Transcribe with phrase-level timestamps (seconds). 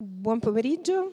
[0.00, 1.12] Buon pomeriggio,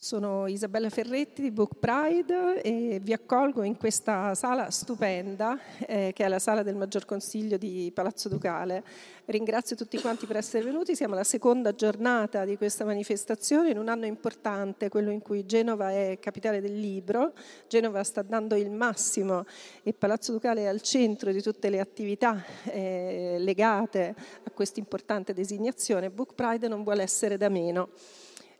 [0.00, 6.24] sono Isabella Ferretti di Book Pride e vi accolgo in questa sala stupenda eh, che
[6.24, 8.84] è la sala del Maggior Consiglio di Palazzo Ducale.
[9.24, 13.88] Ringrazio tutti quanti per essere venuti, siamo alla seconda giornata di questa manifestazione in un
[13.88, 17.32] anno importante, quello in cui Genova è capitale del libro,
[17.66, 19.46] Genova sta dando il massimo
[19.82, 25.34] e Palazzo Ducale è al centro di tutte le attività eh, legate a questa importante
[25.34, 26.08] designazione.
[26.08, 27.88] Book Pride non vuole essere da meno.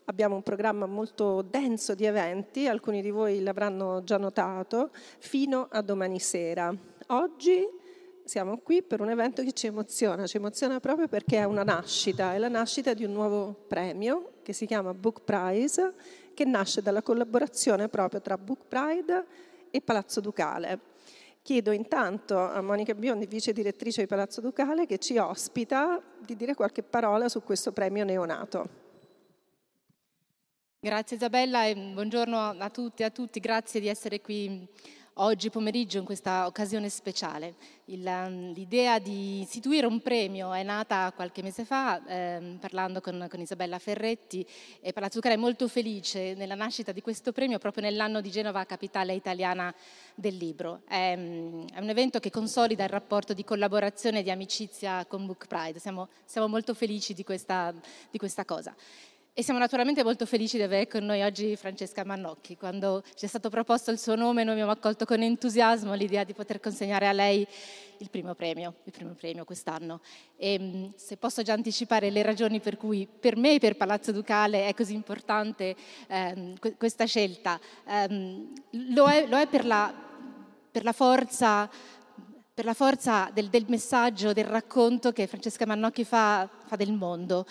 [0.09, 4.89] Abbiamo un programma molto denso di eventi, alcuni di voi l'avranno già notato,
[5.19, 6.75] fino a domani sera.
[7.09, 7.63] Oggi
[8.23, 12.33] siamo qui per un evento che ci emoziona, ci emoziona proprio perché è una nascita,
[12.33, 15.93] è la nascita di un nuovo premio che si chiama Book Prize,
[16.33, 19.25] che nasce dalla collaborazione proprio tra Book Pride
[19.69, 20.79] e Palazzo Ducale.
[21.43, 26.55] Chiedo intanto a Monica Biondi, vice direttrice di Palazzo Ducale, che ci ospita, di dire
[26.55, 28.87] qualche parola su questo premio neonato.
[30.81, 34.65] Grazie Isabella e buongiorno a tutti e a tutti, grazie di essere qui
[35.15, 37.55] oggi pomeriggio in questa occasione speciale.
[37.87, 43.27] Il, um, l'idea di istituire un premio è nata qualche mese fa ehm, parlando con,
[43.29, 44.47] con, Isabella Ferretti
[44.79, 48.63] e Palazzo Zucchero è molto felice nella nascita di questo premio proprio nell'anno di Genova,
[48.63, 49.75] capitale italiana
[50.15, 50.83] del libro.
[50.87, 55.25] È, mm, è un evento che consolida il rapporto di collaborazione e di amicizia con
[55.25, 57.73] Book Pride, siamo, siamo molto felici di questa,
[58.09, 58.73] di questa cosa.
[59.39, 62.57] E siamo naturalmente molto felici di avere con noi oggi Francesca Mannocchi.
[62.57, 66.33] Quando ci è stato proposto il suo nome, noi abbiamo accolto con entusiasmo l'idea di
[66.33, 67.47] poter consegnare a lei
[67.99, 70.01] il primo premio, il primo premio quest'anno.
[70.35, 74.11] E mm, se posso già anticipare le ragioni per cui per me e per Palazzo
[74.11, 75.73] Ducale è così importante
[76.07, 78.51] ehm, questa scelta, ehm,
[78.89, 79.93] lo, è, lo, è, per la,
[80.69, 81.69] per la forza
[82.59, 87.45] per la forza del, del, messaggio, del racconto che Francesca Mannocchi fa, fa del mondo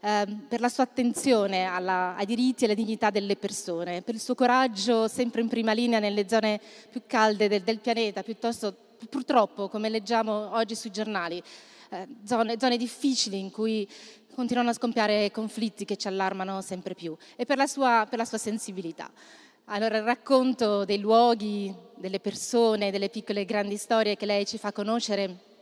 [0.00, 4.22] eh, per la sua attenzione alla, ai diritti e alla dignità delle persone, per il
[4.22, 8.74] suo coraggio sempre in prima linea nelle zone più calde del, del pianeta, piuttosto
[9.10, 11.42] purtroppo, come leggiamo oggi sui giornali,
[11.90, 13.86] eh, zone, zone difficili in cui
[14.34, 18.24] continuano a scompiare conflitti che ci allarmano sempre più e per la sua, per la
[18.24, 19.12] sua sensibilità.
[19.68, 24.58] Allora il racconto dei luoghi, delle persone, delle piccole e grandi storie che lei ci
[24.58, 25.52] fa conoscere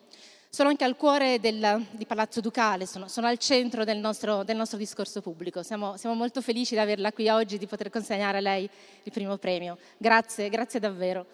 [0.55, 4.57] sono anche al cuore del, di Palazzo Ducale, sono, sono al centro del nostro, del
[4.57, 5.63] nostro discorso pubblico.
[5.63, 8.69] Siamo, siamo, molto felici di averla qui oggi, di poter consegnare a lei
[9.05, 9.79] il primo premio.
[9.97, 11.25] Grazie, grazie davvero.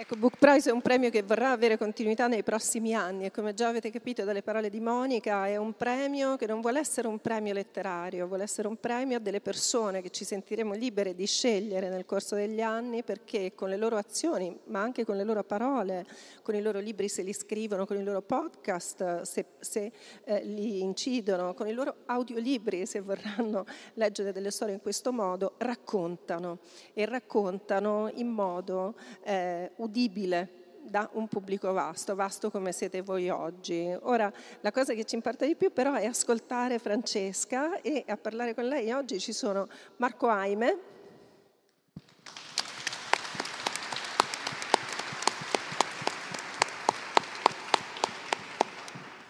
[0.00, 3.26] Ecco, Book Prize è un premio che vorrà avere continuità nei prossimi anni.
[3.26, 6.78] E come già avete capito dalle parole di Monica è un premio che non vuole
[6.78, 11.14] essere un premio letterario, vuole essere un premio a delle persone che ci sentiremo libere
[11.14, 15.22] di scegliere nel corso degli anni perché con le loro azioni, ma anche con le
[15.22, 16.06] loro parole,
[16.40, 19.92] con i loro libri se li scrivono, con i loro podcast se, se
[20.24, 25.56] eh, li incidono, con i loro audiolibri se vorranno leggere delle storie in questo modo,
[25.58, 26.60] raccontano.
[26.94, 28.94] E raccontano in modo
[29.24, 33.94] eh, udibile da un pubblico vasto, vasto come siete voi oggi.
[34.02, 38.54] Ora, la cosa che ci importa di più però è ascoltare Francesca e a parlare
[38.54, 40.98] con lei oggi ci sono Marco Aime,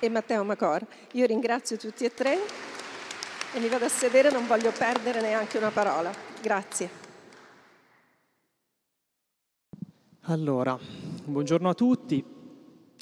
[0.02, 0.86] e Matteo Macor.
[1.12, 2.38] Io ringrazio tutti e tre
[3.52, 6.10] e mi vado a sedere, non voglio perdere neanche una parola.
[6.40, 6.99] Grazie.
[10.24, 10.78] Allora,
[11.24, 12.22] buongiorno a tutti,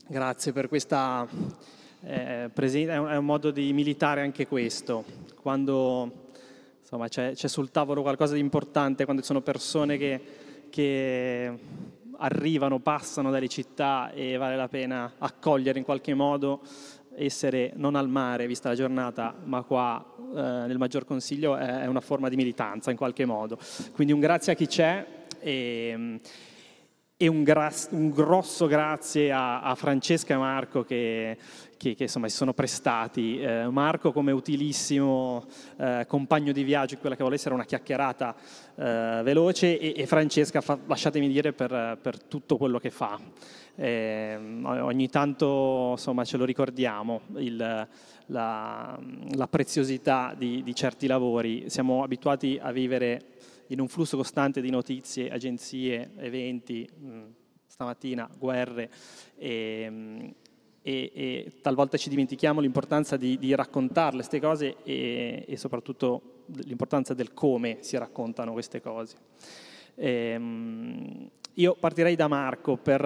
[0.07, 1.27] grazie per questa
[2.03, 5.05] eh, presenza, è, un modo di militare anche questo,
[5.43, 6.29] quando
[6.81, 10.21] insomma, c'è, c'è, sul tavolo qualcosa di importante, quando ci sono persone che,
[10.71, 11.59] che
[12.19, 16.61] arrivano, passano dalle città e vale la pena accogliere in qualche modo,
[17.17, 22.01] essere non al mare, vista la giornata, ma qua eh, nel Maggior Consiglio è una
[22.01, 23.59] forma di militanza in qualche modo.
[23.91, 25.05] Quindi un grazie a chi c'è.
[25.41, 26.21] E,
[27.21, 31.37] e un, gra- un, grosso grazie a, a Francesca e Marco che,
[31.77, 33.41] che, che insomma, si sono prestati.
[33.41, 35.45] Eh, Marco come utilissimo
[35.79, 38.37] eh, compagno di viaggio quella che vuole essere una chiacchierata
[38.77, 43.19] eh, veloce e, e Francesca, fa, lasciatemi dire, per, per, tutto quello che fa.
[43.75, 47.57] Eh, ogni tanto insomma, ce lo ricordiamo, il,
[48.27, 48.99] la,
[49.35, 51.65] la, preziosità di, di certi lavori.
[51.69, 53.23] Siamo abituati a vivere
[53.69, 57.25] in un flusso costante di notizie, agenzie, eventi, mm,
[57.67, 58.91] stamattina guerre
[59.37, 60.35] e,
[60.83, 67.15] e, e, talvolta ci dimentichiamo l'importanza di, di raccontarle queste cose e, e, soprattutto l'importanza
[67.15, 69.17] del come si raccontano queste cose.
[69.97, 73.01] Ehm, io partirei da Marco per,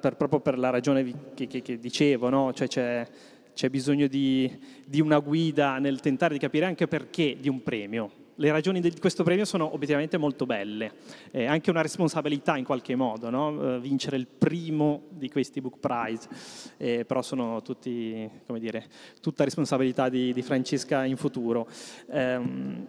[0.00, 2.52] per, proprio per la ragione che, che, che dicevo, no?
[2.52, 3.08] cioè c'è,
[3.54, 8.21] c'è, bisogno di, di una guida nel tentare di capire anche perché di un premio
[8.42, 10.90] le ragioni di questo premio sono obiettivamente molto belle,
[11.30, 13.76] è anche una responsabilità in qualche modo, no?
[13.76, 16.28] Eh, vincere il primo di questi book prize,
[16.76, 18.84] eh, però sono tutti, come dire,
[19.20, 21.68] tutta responsabilità di, di Francesca in futuro.
[22.06, 22.84] Um,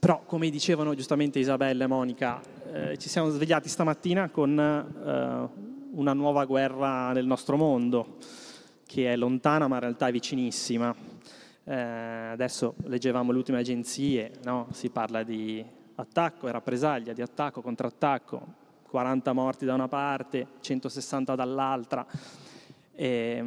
[0.00, 2.42] però, come dicevano giustamente Isabella e Monica,
[2.72, 8.16] eh, ci siamo svegliati stamattina con eh, una nuova guerra nel nostro mondo,
[8.84, 11.14] che è lontana ma in realtà è vicinissima
[11.64, 14.66] eh, adesso leggevamo le ultime agenzie, no?
[14.72, 15.64] si parla di
[15.96, 22.06] attacco e rappresaglia, di attacco, contrattacco, 40 morti da una parte, 160 dall'altra,
[22.94, 23.42] eh,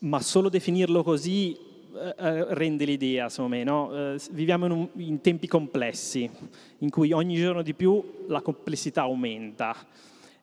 [0.00, 1.56] ma solo definirlo così
[1.98, 3.64] eh, eh, rende l'idea, secondo me.
[3.64, 4.12] No?
[4.14, 6.30] Eh, viviamo in, un, in, tempi complessi,
[6.78, 9.74] in cui ogni giorno di più la complessità aumenta.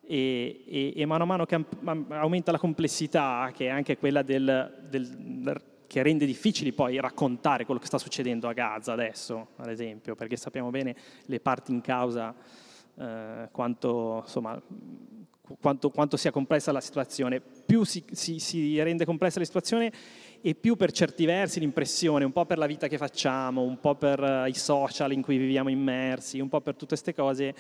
[0.08, 1.64] E, e, e mano a mano che
[2.10, 7.80] aumenta la complessità, che è anche quella del, del che rende difficili poi raccontare quello
[7.80, 10.96] che sta succedendo a Gaza adesso, ad esempio, perché sappiamo bene
[11.26, 12.36] le parti in causa,
[12.98, 14.62] eh, quanto, insomma,
[15.60, 17.42] quanto, quanto, sia complessa la situazione.
[17.42, 19.92] Più si, si, si rende complessa la situazione
[20.48, 23.96] e più per certi versi l'impressione, un po' per la vita che facciamo, un po'
[23.96, 27.56] per uh, i social in cui viviamo immersi, un po' per tutte queste cose,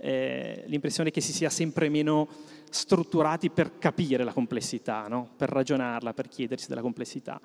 [0.00, 2.26] eh, l'impressione che si sia sempre meno
[2.70, 5.28] strutturati per capire la complessità, no?
[5.36, 7.40] per ragionarla, per chiedersi della complessità.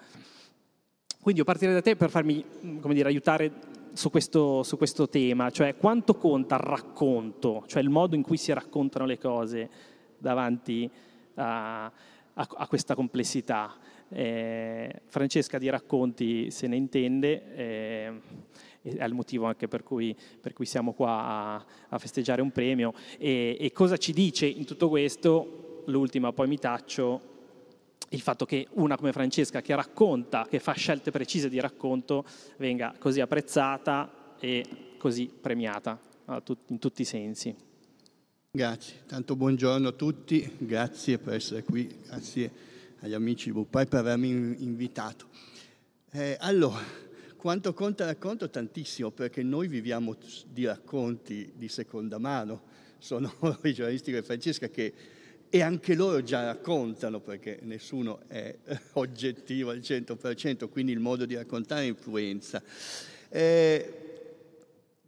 [1.22, 2.44] Quindi io partirei da te per farmi
[2.82, 3.52] come dire, aiutare
[3.94, 8.38] su questo, su questo tema, cioè quanto conta il racconto, cioè il modo in cui
[8.38, 9.70] si raccontano le cose
[10.18, 10.90] davanti
[11.36, 11.92] a, a,
[12.34, 13.72] a questa complessità.
[14.10, 18.12] Eh, Francesca di racconti se ne intende, eh,
[18.82, 22.94] è il motivo anche per cui, per cui siamo qua a, a, festeggiare un premio.
[23.18, 25.84] E, e cosa ci dice in tutto questo?
[25.86, 27.22] L'ultima, poi mi taccio,
[28.10, 32.26] il fatto che una come Francesca che racconta, che fa scelte precise di racconto,
[32.58, 36.00] venga così apprezzata e così premiata
[36.68, 37.56] in tutti i sensi.
[38.52, 42.52] Grazie, tanto buongiorno a tutti, grazie per essere qui, grazie
[43.02, 44.30] agli amici di Bupai per avermi
[44.64, 45.28] invitato.
[46.12, 46.84] Eh, allora,
[47.38, 48.50] quanto conta racconto?
[48.50, 50.18] Tantissimo, perché noi viviamo
[50.48, 52.62] di racconti di seconda mano,
[52.98, 54.94] sono i giornalisti come Francesca che
[55.52, 58.56] e anche loro già raccontano perché nessuno è
[58.94, 62.62] oggettivo al 100%, quindi il modo di raccontare influenza.
[63.30, 63.94] Eh,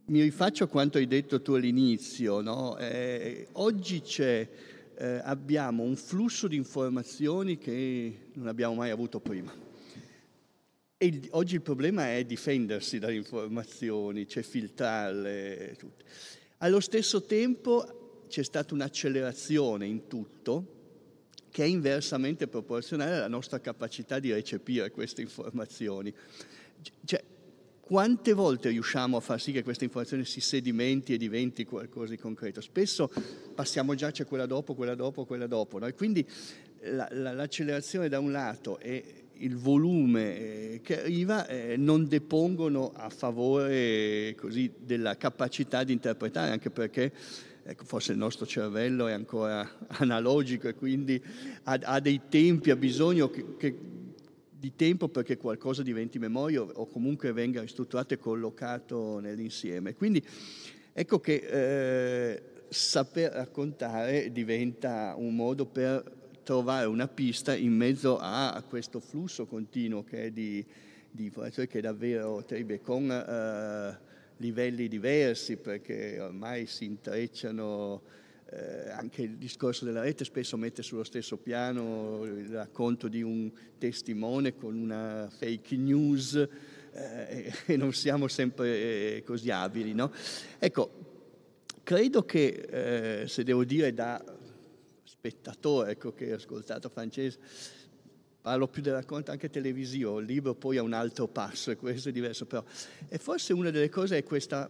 [0.06, 2.76] mi rifaccio a quanto hai detto tu all'inizio, no?
[2.76, 4.48] eh, oggi c'è
[5.02, 9.52] eh, abbiamo un flusso di informazioni che non abbiamo mai avuto prima.
[10.96, 15.74] E oggi il problema è difendersi dalle informazioni, cioè filtrarle.
[15.76, 16.04] Tutte.
[16.58, 20.78] Allo stesso tempo c'è stata un'accelerazione in tutto
[21.50, 26.14] che è inversamente proporzionale alla nostra capacità di recepire queste informazioni.
[27.04, 27.22] Cioè,
[27.92, 32.16] quante volte riusciamo a far sì che questa informazione si sedimenti e diventi qualcosa di
[32.16, 32.62] concreto?
[32.62, 33.12] Spesso
[33.54, 35.78] passiamo già, c'è quella dopo, quella dopo, quella dopo.
[35.78, 35.86] No?
[35.86, 36.26] E quindi
[36.84, 42.92] la, la, l'accelerazione da un lato e il volume eh, che arriva eh, non depongono
[42.94, 47.12] a favore così, della capacità di interpretare, anche perché
[47.62, 51.22] ecco, forse il nostro cervello è ancora analogico e quindi
[51.64, 53.76] ha, ha dei tempi, ha bisogno che, che
[54.62, 59.92] di tempo perché qualcosa diventi memoria o comunque venga ristrutturato e collocato nell'insieme.
[59.92, 60.24] Quindi
[60.92, 66.04] ecco che eh, saper raccontare diventa un modo per
[66.44, 70.64] trovare una pista in mezzo a, questo flusso continuo che è di,
[71.10, 73.98] di informazioni che è davvero terribile, con eh,
[74.36, 78.00] livelli diversi perché ormai si intrecciano
[78.52, 83.50] eh, anche il discorso della rete spesso mette sullo stesso piano il racconto di un
[83.78, 86.34] testimone con una fake news
[86.92, 89.94] eh, e non siamo sempre eh, così abili.
[89.94, 90.12] No?
[90.58, 90.90] Ecco,
[91.82, 94.22] credo che, eh, se devo dire da
[95.02, 97.40] spettatore ecco, che ho ascoltato Francesco,
[98.42, 102.10] parlo più del racconto anche televisivo, il libro poi ha un altro passo e questo
[102.10, 102.62] è diverso, però
[103.08, 104.68] e forse una delle cose è questa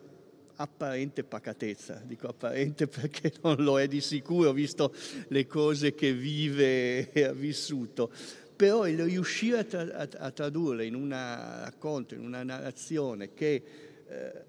[0.56, 4.94] apparente pacatezza, dico apparente perché non lo è di sicuro, visto
[5.28, 8.10] le cose che vive e ha vissuto,
[8.54, 13.62] però il riuscire a, tra- a tradurle in un racconto, in una narrazione che
[14.06, 14.44] eh,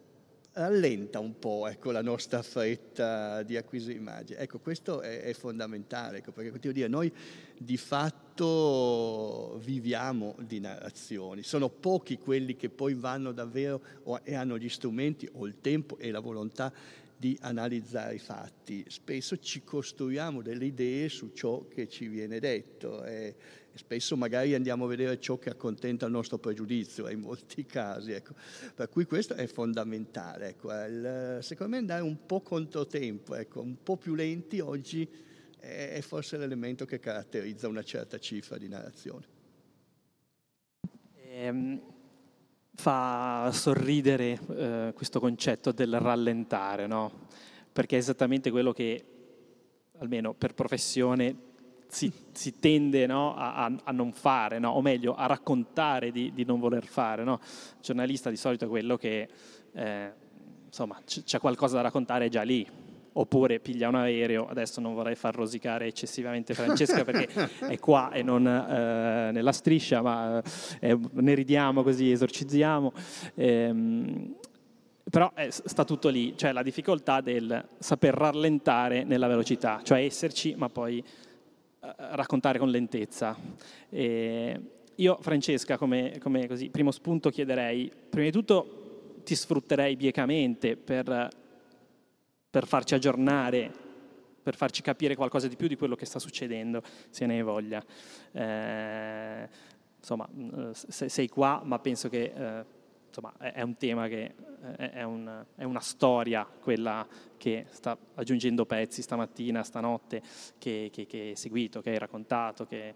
[0.54, 4.40] rallenta un po' ecco, la nostra fretta di acquisire immagini.
[4.40, 7.12] Ecco, questo è, è fondamentale, ecco, perché dire, noi
[7.58, 13.82] di fatto viviamo di narrazioni, sono pochi quelli che poi vanno davvero
[14.24, 16.74] e hanno gli strumenti o il tempo e la volontà
[17.16, 18.84] di analizzare i fatti.
[18.90, 23.36] Spesso ci costruiamo delle idee su ciò che ci viene detto e
[23.76, 28.12] spesso magari andiamo a vedere ciò che accontenta il nostro pregiudizio in molti casi.
[28.12, 28.34] Ecco.
[28.76, 30.50] Per cui questo è fondamentale.
[30.50, 30.74] Ecco.
[30.74, 35.32] Il, secondo me andare un po' controtempo, ecco, un po' più lenti oggi
[35.64, 39.26] è forse l'elemento che caratterizza una certa cifra di narrazione.
[41.30, 41.82] Ehm,
[42.76, 47.28] fa sorridere eh, questo concetto del rallentare, no?
[47.72, 49.06] perché è esattamente quello che,
[50.00, 51.52] almeno per professione,
[51.88, 54.72] si, si tende no, a, a, non fare, no?
[54.72, 57.22] o meglio, a raccontare di, di non voler fare.
[57.22, 57.40] Il
[57.82, 59.30] giornalista di solito è quello che,
[59.72, 60.14] eh,
[60.66, 62.68] insomma, c- c'è qualcosa da raccontare già lì,
[63.14, 67.28] oppure piglia un aereo, adesso non vorrei far rosicare eccessivamente Francesca perché
[67.68, 70.42] è qua e non eh, nella striscia, ma
[70.80, 72.94] eh, ne ridiamo così, esorcizziamo.
[73.36, 74.36] Ehm,
[75.10, 80.56] però eh, sta tutto lì, cioè la difficoltà del saper rallentare nella velocità, cioè esserci
[80.56, 83.38] ma poi eh, raccontare con lentezza.
[83.90, 84.60] E
[84.96, 91.30] io, Francesca, come, come così, primo spunto chiederei, prima di tutto ti sfrutterei biecamente per,
[92.54, 93.72] per farci aggiornare,
[94.44, 97.84] per farci capire qualcosa di più di quello che sta succedendo, se ne hai voglia.
[98.32, 99.50] Eh,
[99.98, 102.66] insomma, mm, sei qua, ma penso che eh,
[103.08, 104.36] insomma, è un tema che
[104.76, 107.08] è, un, è, una storia quella
[107.38, 110.22] che sta aggiungendo pezzi stamattina, stanotte,
[110.60, 112.94] che, che, che hai seguito, che hai raccontato, che,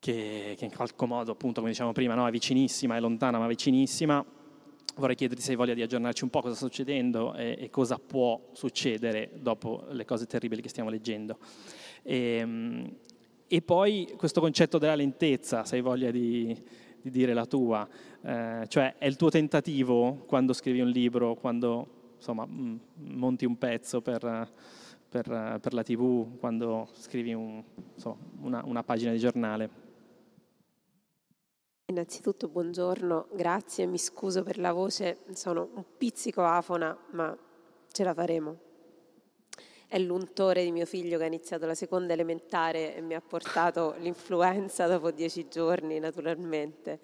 [0.00, 4.38] che, in qualche modo, appunto, come diciamo prima, no, è vicinissima, è lontana ma vicinissima.
[4.96, 7.98] Vorrei chiederti se hai voglia di aggiornarci un po' cosa sta succedendo e, e cosa
[7.98, 11.38] può succedere dopo le cose terribili che stiamo leggendo.
[12.02, 12.96] E, ehm,
[13.52, 16.56] e poi questo concetto della lentezza, se hai voglia di,
[17.02, 17.88] di dire la tua,
[18.22, 23.56] eh, cioè è il tuo tentativo quando scrivi un libro, quando insomma, mm, monti un
[23.58, 24.20] pezzo per,
[25.08, 27.62] per, per la tv, quando scrivi un,
[27.94, 29.89] insomma, una, una pagina di giornale.
[31.90, 37.36] Innanzitutto buongiorno, grazie, mi scuso per la voce, sono un pizzico afona, ma
[37.90, 38.58] ce la faremo
[39.88, 43.96] è l'untore di mio figlio che ha iniziato la seconda elementare e mi ha portato
[43.98, 47.00] l'influenza dopo dieci giorni naturalmente.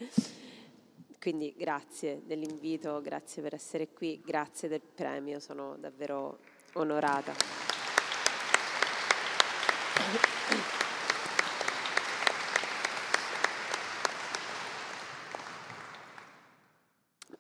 [1.19, 6.38] Quindi grazie dell'invito, grazie per essere qui, grazie del premio, sono davvero
[6.75, 7.75] onorata.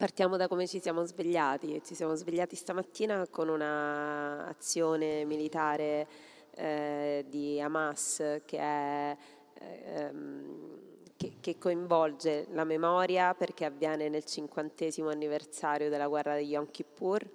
[0.06, 1.82] Partiamo da come ci siamo svegliati.
[1.84, 6.06] Ci siamo svegliati stamattina con un'azione militare
[6.54, 9.16] eh, di Hamas che, è,
[9.54, 10.78] ehm,
[11.16, 17.28] che, che, coinvolge la memoria perché avviene nel cinquantesimo anniversario della guerra di Yom Kippur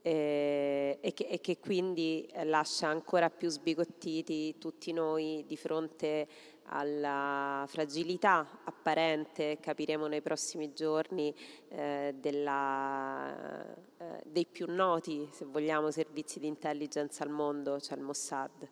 [0.00, 6.26] eh, e, che, e, che, quindi lascia ancora più sbigottiti tutti noi di fronte
[6.68, 11.34] alla fragilità apparente, capiremo nei prossimi giorni,
[11.68, 18.02] eh, della, eh, dei più noti, se vogliamo, servizi di intelligence al mondo, cioè il
[18.02, 18.68] Mossad.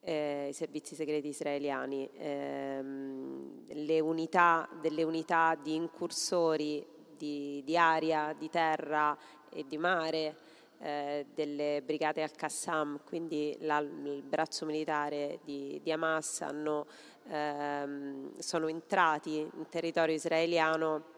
[0.00, 8.32] Eh, i servizi segreti israeliani, ehm, le unità, delle unità di incursori di, di aria,
[8.38, 9.16] di terra
[9.50, 10.36] e di mare,
[10.78, 16.86] eh, delle brigate al-Qassam, quindi la, il braccio militare di, di Hamas, hanno
[17.28, 21.14] ehm, sono entrati in territorio israeliano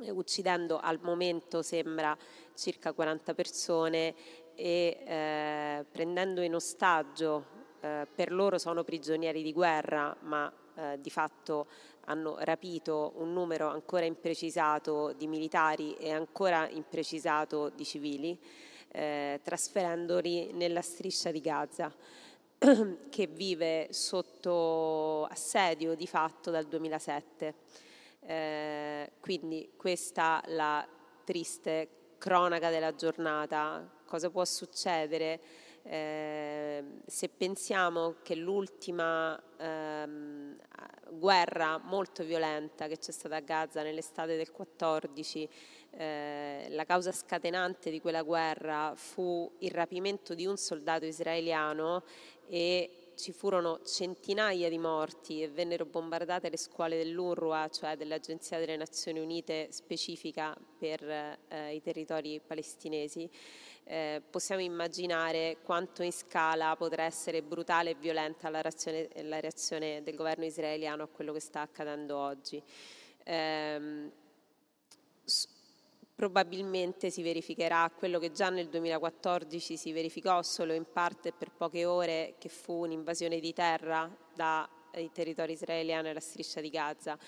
[0.00, 2.16] eh, uccidendo al momento sembra
[2.54, 4.14] circa 40 persone
[4.54, 7.44] e eh, prendendo in ostaggio,
[7.80, 11.66] eh, per loro sono prigionieri di guerra, ma eh, di fatto
[12.06, 18.38] hanno rapito un numero ancora imprecisato di militari e ancora imprecisato di civili,
[18.92, 21.92] eh, trasferendoli nella striscia di Gaza.
[23.10, 27.54] che vive sotto assedio di fatto dal 2007.
[28.20, 30.86] Eh, quindi questa è la
[31.24, 33.88] triste cronaca della giornata.
[34.04, 35.40] Cosa può succedere
[35.88, 40.56] eh, se pensiamo che l'ultima ehm,
[41.10, 45.48] guerra molto violenta che c'è stata a Gaza nell'estate del 14,
[45.92, 52.02] eh, la causa scatenante di quella guerra fu il rapimento di un soldato israeliano
[52.48, 58.76] e ci furono centinaia di morti e vennero bombardate le scuole dell'UNRWA, cioè dell'Agenzia delle
[58.76, 63.28] Nazioni Unite specifica per eh, i territori palestinesi,
[63.84, 70.02] eh, possiamo immaginare quanto in scala potrà essere brutale e violenta la reazione, la reazione
[70.02, 72.62] del governo israeliano a quello che sta accadendo oggi.
[73.24, 74.10] Eh,
[76.16, 81.84] probabilmente si verificherà quello che già nel 2014 si verificò solo in parte per poche
[81.84, 87.18] ore, che fu un'invasione di terra dai territori israeliani alla striscia di Gaza.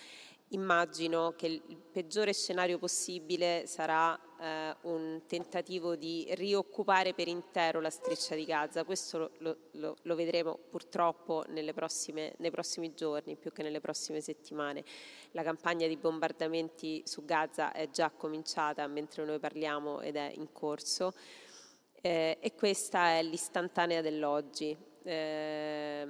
[0.49, 7.91] Immagino che il peggiore scenario possibile sarà eh, un tentativo di rioccupare per intero la
[7.91, 8.85] striscia di Gaza.
[8.85, 14.85] Questo lo, lo, lo vedremo purtroppo prossime, nei prossimi giorni più che nelle prossime settimane.
[15.33, 20.53] La campagna di bombardamenti su Gaza è già cominciata mentre noi parliamo ed è in
[20.53, 21.13] corso
[22.01, 24.77] eh, e questa è l'istantanea dell'oggi.
[25.03, 26.07] Eh,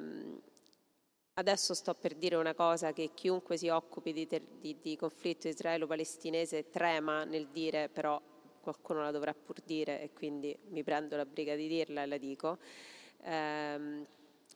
[1.39, 5.47] Adesso sto per dire una cosa che chiunque si occupi di, ter- di, di conflitto
[5.47, 8.21] israelo-palestinese trema nel dire, però
[8.61, 12.17] qualcuno la dovrà pur dire e quindi mi prendo la briga di dirla e la
[12.17, 12.59] dico.
[13.23, 14.05] Ehm,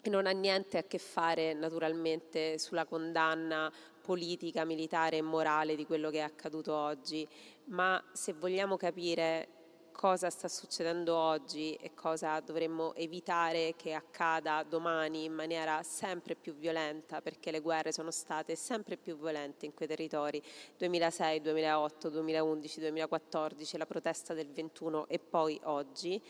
[0.06, 6.10] non ha niente a che fare naturalmente sulla condanna politica, militare e morale di quello
[6.10, 7.24] che è accaduto oggi,
[7.66, 9.61] ma se vogliamo capire
[9.92, 16.54] cosa sta succedendo oggi e cosa dovremmo evitare che accada domani in maniera sempre più
[16.54, 20.42] violenta, perché le guerre sono state sempre più violente in quei territori,
[20.78, 26.20] 2006, 2008, 2011, 2014, la protesta del 21 e poi oggi.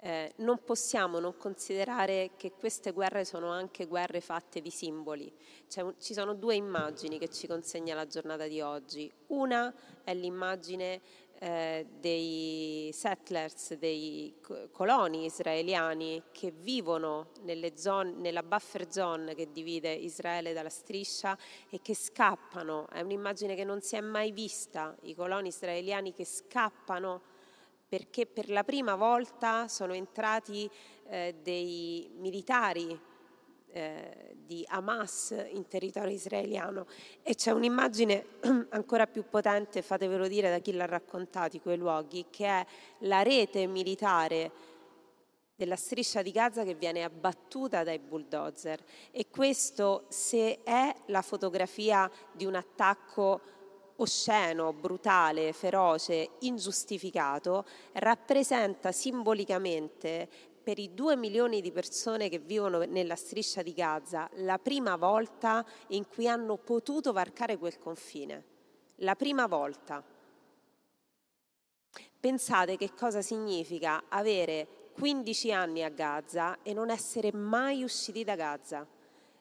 [0.00, 5.32] Eh, non possiamo non considerare che queste guerre sono anche guerre fatte di simboli.
[5.66, 9.10] Cioè, ci sono due immagini che ci consegna la giornata di oggi.
[9.28, 9.74] Una
[10.04, 11.00] è l'immagine
[11.44, 14.34] eh, dei settlers, dei
[14.72, 17.32] coloni israeliani che vivono
[17.74, 21.36] zone, nella buffer zone che divide Israele dalla striscia
[21.68, 22.88] e che scappano.
[22.88, 27.20] È un'immagine che non si è mai vista, i coloni israeliani che scappano
[27.86, 30.68] perché per la prima volta sono entrati
[31.08, 32.98] eh, dei militari
[33.74, 36.86] eh, di Hamas in territorio israeliano.
[37.22, 38.24] E c'è un'immagine
[38.70, 42.66] ancora più potente, fatevelo dire da chi l'ha raccontato, quei luoghi, che è
[43.00, 44.72] la rete militare
[45.56, 48.82] della striscia di Gaza che viene abbattuta dai bulldozer.
[49.10, 53.40] E questo se è la fotografia di un attacco
[53.96, 60.28] osceno, brutale, feroce, ingiustificato, rappresenta simbolicamente
[60.64, 65.64] per i due milioni di persone che vivono nella striscia di Gaza la prima volta
[65.88, 68.44] in cui hanno potuto varcare quel confine.
[68.96, 70.02] La prima volta.
[72.18, 78.34] Pensate che cosa significa avere 15 anni a Gaza e non essere mai usciti da
[78.34, 78.86] Gaza,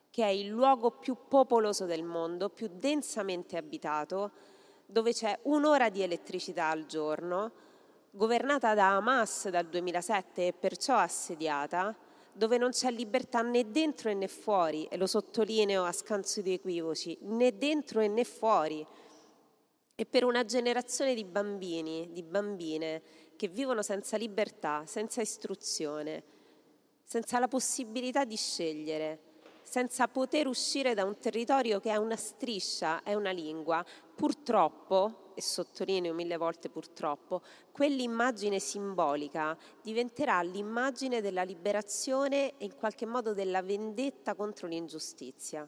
[0.10, 4.32] che è il luogo più popoloso del mondo, più densamente abitato,
[4.86, 7.52] dove c'è un'ora di elettricità al giorno,
[8.16, 11.98] governata da Hamas dal 2007 e perciò assediata,
[12.32, 17.18] dove non c'è libertà né dentro né fuori, e lo sottolineo a scanso di equivoci,
[17.22, 18.86] né dentro né fuori.
[19.96, 23.02] E per una generazione di bambini, di bambine
[23.36, 26.24] che vivono senza libertà, senza istruzione,
[27.04, 29.20] senza la possibilità di scegliere,
[29.64, 33.84] senza poter uscire da un territorio che è una striscia, è una lingua,
[34.16, 37.42] purtroppo e sottolineo mille volte purtroppo,
[37.72, 45.68] quell'immagine simbolica diventerà l'immagine della liberazione e in qualche modo della vendetta contro l'ingiustizia.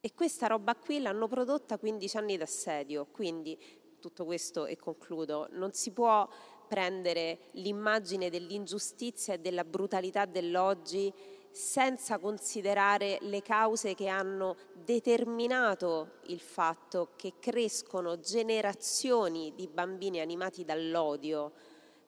[0.00, 3.56] E questa roba qui l'hanno prodotta 15 anni d'assedio, quindi
[4.00, 6.28] tutto questo e concludo, non si può
[6.66, 11.12] prendere l'immagine dell'ingiustizia e della brutalità dell'oggi
[11.52, 20.64] senza considerare le cause che hanno determinato il fatto che crescono generazioni di bambini animati
[20.64, 21.52] dall'odio,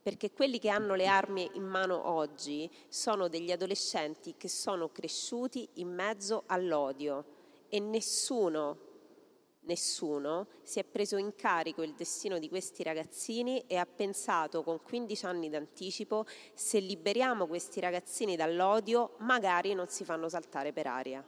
[0.02, 5.68] perché quelli che hanno le armi in mano oggi sono degli adolescenti che sono cresciuti
[5.74, 7.24] in mezzo all'odio
[7.68, 8.83] e nessuno
[9.66, 14.80] nessuno si è preso in carico il destino di questi ragazzini e ha pensato con
[14.82, 21.24] 15 anni d'anticipo se liberiamo questi ragazzini dall'odio magari non si fanno saltare per aria.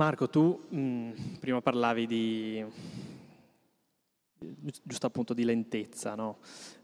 [0.00, 2.64] Marco, tu mh, mm, prima parlavi di,
[4.82, 6.14] giusto appunto di lentezza.
[6.14, 6.38] No?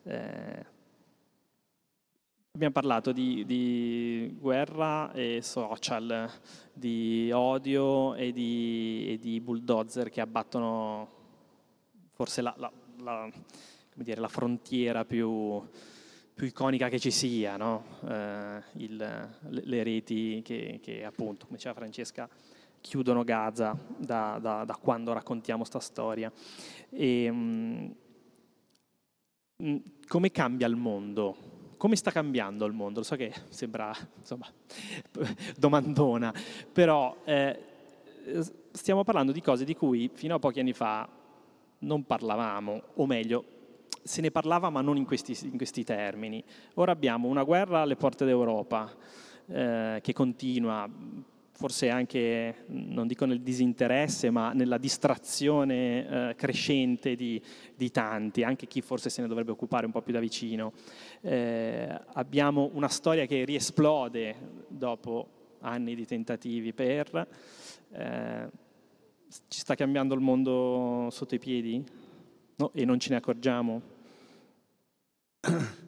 [0.04, 0.64] Eh,
[2.52, 6.30] abbiamo parlato di, di, guerra e social,
[6.72, 11.08] di odio e di, e di bulldozer che abbattono
[12.12, 13.30] forse la, la, la,
[13.94, 15.62] dire, la frontiera più,
[16.32, 17.84] più, iconica che ci sia, no?
[18.08, 22.28] eh, il, le reti che, che appunto, come diceva Francesca,
[22.86, 26.32] chiudono Gaza da, da, da quando raccontiamo questa storia.
[26.90, 27.94] E, um,
[29.62, 31.54] mm, come cambia il mondo?
[31.76, 33.00] Come sta cambiando il mondo?
[33.00, 34.46] Lo so che sembra, insomma,
[35.58, 36.32] domandona,
[36.72, 37.58] però eh,
[38.70, 41.08] stiamo parlando di cose di cui fino a pochi anni fa
[41.80, 43.44] non parlavamo, o meglio,
[44.00, 46.42] se ne parlava ma non in questi, in questi termini.
[46.74, 48.94] Ora abbiamo una guerra alle porte d'Europa
[49.48, 50.88] eh, che continua,
[51.56, 57.40] forse anche, non dico nel disinteresse, ma nella distrazione eh, crescente di,
[57.74, 60.74] di, tanti, anche chi forse se ne dovrebbe occupare un po' più da vicino.
[61.22, 64.34] Eh, abbiamo una storia che riesplode
[64.68, 65.28] dopo
[65.60, 67.26] anni di tentativi per...
[67.90, 68.64] Eh,
[69.48, 71.82] ci sta cambiando il mondo sotto i piedi?
[72.56, 73.80] No, e non ce ne accorgiamo?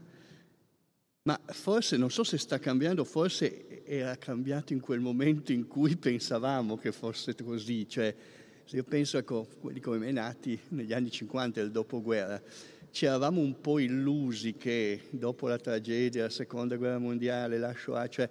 [1.22, 5.96] Ma forse, non so se sta cambiando, forse era cambiato in quel momento in cui
[5.96, 7.88] pensavamo che fosse così.
[7.88, 8.14] Cioè,
[8.64, 12.40] se io penso a ecco, quelli come me nati negli anni 50 del dopoguerra,
[12.90, 18.08] ci eravamo un po' illusi che dopo la tragedia, la seconda guerra mondiale, la Shoah,
[18.08, 18.28] cioè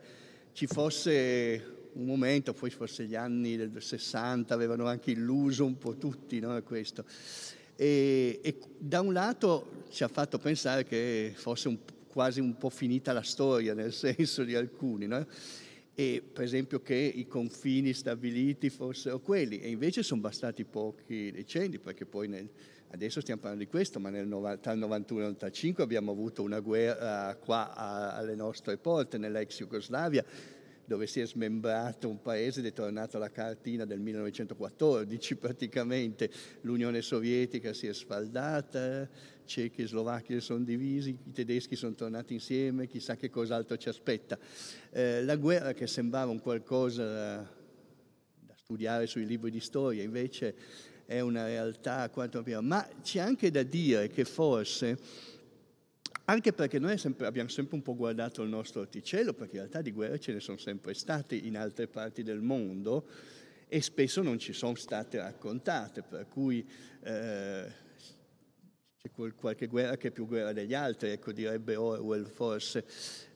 [0.52, 5.96] ci fosse un momento, poi forse gli anni del 60 avevano anche illuso un po'
[5.96, 7.04] tutti no, questo.
[7.76, 11.78] E, e, da un lato ci ha fatto pensare che fosse un,
[12.18, 15.24] quasi un po' finita la storia, nel senso di alcuni, no?
[15.94, 21.78] e per esempio che i confini stabiliti fossero quelli, e invece sono bastati pochi decenni,
[21.78, 22.50] perché poi nel,
[22.90, 24.28] adesso stiamo parlando di questo, ma nel,
[24.60, 29.20] tra il 91 e il 95 abbiamo avuto una guerra qua a, alle nostre porte,
[29.20, 30.26] nell'ex Jugoslavia,
[30.88, 37.02] dove si è smembrato un paese ed è tornato alla cartina del 1914 praticamente, l'Unione
[37.02, 39.10] Sovietica si è sfaldata,
[39.44, 44.40] cechi e slovacchi sono divisi, i tedeschi sono tornati insieme, chissà che cos'altro ci aspetta.
[44.90, 50.56] Eh, la guerra che sembrava un qualcosa da studiare sui libri di storia invece
[51.06, 54.98] è una realtà quanto prima, ma c'è anche da dire che forse
[56.30, 59.82] anche perché noi sempre, abbiamo sempre un po' guardato il nostro orticello, perché in realtà
[59.82, 63.08] di guerre ce ne sono sempre state in altre parti del mondo
[63.70, 66.68] e spesso non ci sono state raccontate, per cui
[67.04, 67.86] eh,
[69.10, 72.86] c'è qualche guerra che è più guerra degli altri, ecco, direbbe Orwell forse.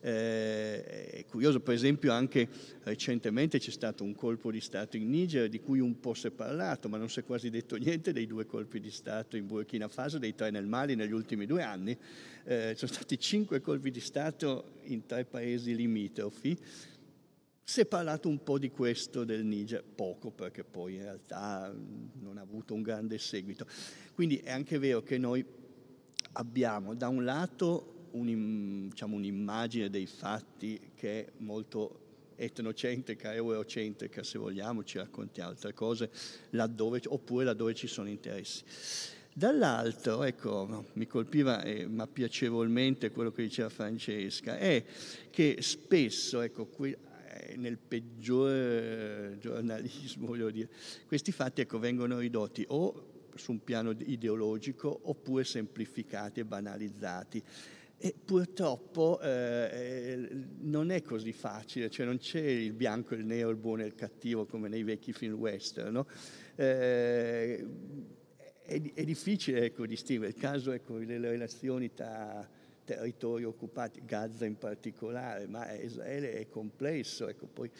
[0.00, 2.48] Eh, è curioso, per esempio, anche
[2.82, 6.30] recentemente c'è stato un colpo di Stato in Niger di cui un po' si è
[6.30, 9.88] parlato, ma non si è quasi detto niente dei due colpi di Stato in Burkina
[9.88, 11.96] Faso, dei tre nel Mali negli ultimi due anni.
[12.44, 16.58] Eh, sono stati cinque colpi di Stato in tre paesi limitrofi.
[17.64, 21.72] Si è parlato un po' di questo del Niger, poco perché poi in realtà
[22.20, 23.66] non ha avuto un grande seguito.
[24.14, 25.44] Quindi è anche vero che noi
[26.32, 32.00] abbiamo da un lato un, diciamo, un'immagine dei fatti che è molto
[32.36, 36.10] etnocentrica, eurocentrica se vogliamo, ci raccontiamo altre cose
[36.50, 38.64] laddove, oppure laddove ci sono interessi.
[39.34, 44.84] Dall'altro, ecco, mi colpiva eh, ma piacevolmente quello che diceva Francesca, è
[45.30, 50.68] che spesso, ecco, qui, eh, nel peggior giornalismo, voglio dire,
[51.06, 57.42] questi fatti ecco, vengono ridotti o su un piano ideologico oppure semplificati e banalizzati.
[58.04, 60.28] E purtroppo eh,
[60.62, 63.94] non è così facile, cioè non c'è il bianco, il nero, il buono e il
[63.94, 65.92] cattivo come nei vecchi film western.
[65.92, 66.06] No?
[66.56, 67.64] Eh,
[68.62, 70.32] è, è, difficile ecco, distinguere.
[70.32, 72.44] Il caso ecco, delle relazioni tra
[72.84, 77.28] territori occupati, Gaza in particolare, ma Israele è complesso.
[77.28, 77.70] Ecco, poi,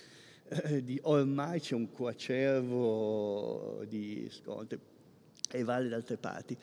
[0.49, 4.79] eh, di, ormai c'è un coacervo di scontri
[5.59, 6.57] e vale da altre parti.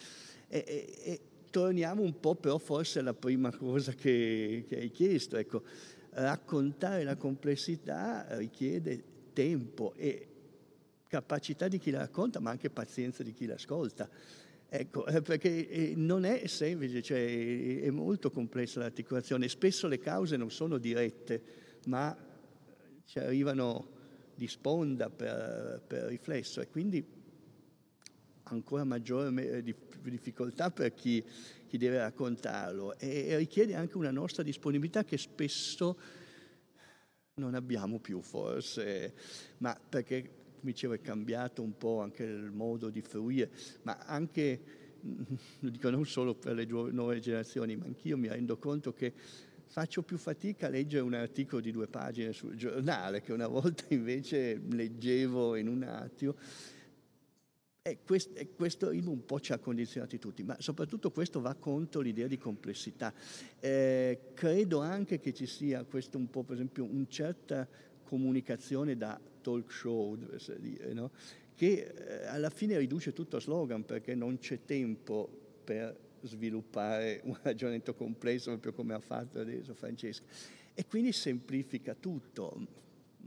[0.48, 5.38] E, e, e, torniamo un po' però forse alla prima cosa che, che hai chiesto,
[5.38, 5.64] ecco,
[6.12, 10.28] raccontare la complessità richiede tempo e
[11.08, 14.10] capacità di chi la racconta, ma anche pazienza di chi l'ascolta.
[14.72, 19.48] Ecco, eh, perché eh, non è semplice, cioè è molto complessa l'articolazione.
[19.48, 21.42] Spesso le cause non sono dirette,
[21.86, 22.16] ma
[23.06, 23.98] ci arrivano
[24.36, 27.04] di sponda per, per riflesso e quindi
[28.50, 31.24] ancora maggiore eh, difficoltà per chi,
[31.68, 32.98] chi deve raccontarlo.
[32.98, 35.98] E richiede anche una nostra disponibilità che spesso
[37.36, 39.14] non abbiamo più forse,
[39.60, 40.22] ma perché,
[40.60, 43.50] come dicevo, è cambiato un po' anche il modo di fruire,
[43.84, 44.62] ma anche,
[45.60, 49.14] lo dico non solo per le nuove generazioni, ma anch'io mi rendo conto che
[49.66, 53.86] faccio più fatica a leggere un articolo di due pagine sul giornale che una volta
[53.90, 56.36] invece leggevo in un attimo
[57.90, 62.02] e questo, e questo un po' ci ha condizionati tutti, ma soprattutto questo va contro
[62.02, 63.14] l'idea di complessità.
[63.60, 67.68] Eh, credo anche che ci sia questo un po', per esempio, una certa
[68.04, 70.18] comunicazione da talk show,
[70.60, 71.12] dire, no?
[71.56, 75.30] che eh, alla fine riduce tutto a slogan perché non c'è tempo
[75.64, 80.26] per sviluppare un ragionamento complesso proprio come ha fatto adesso Francesca.
[80.74, 82.66] E quindi semplifica tutto,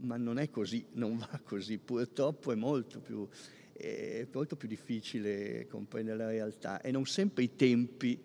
[0.01, 3.27] ma non è così, non va così, purtroppo è molto più,
[3.73, 8.21] è molto più difficile comprendere la realtà e non sempre i tempi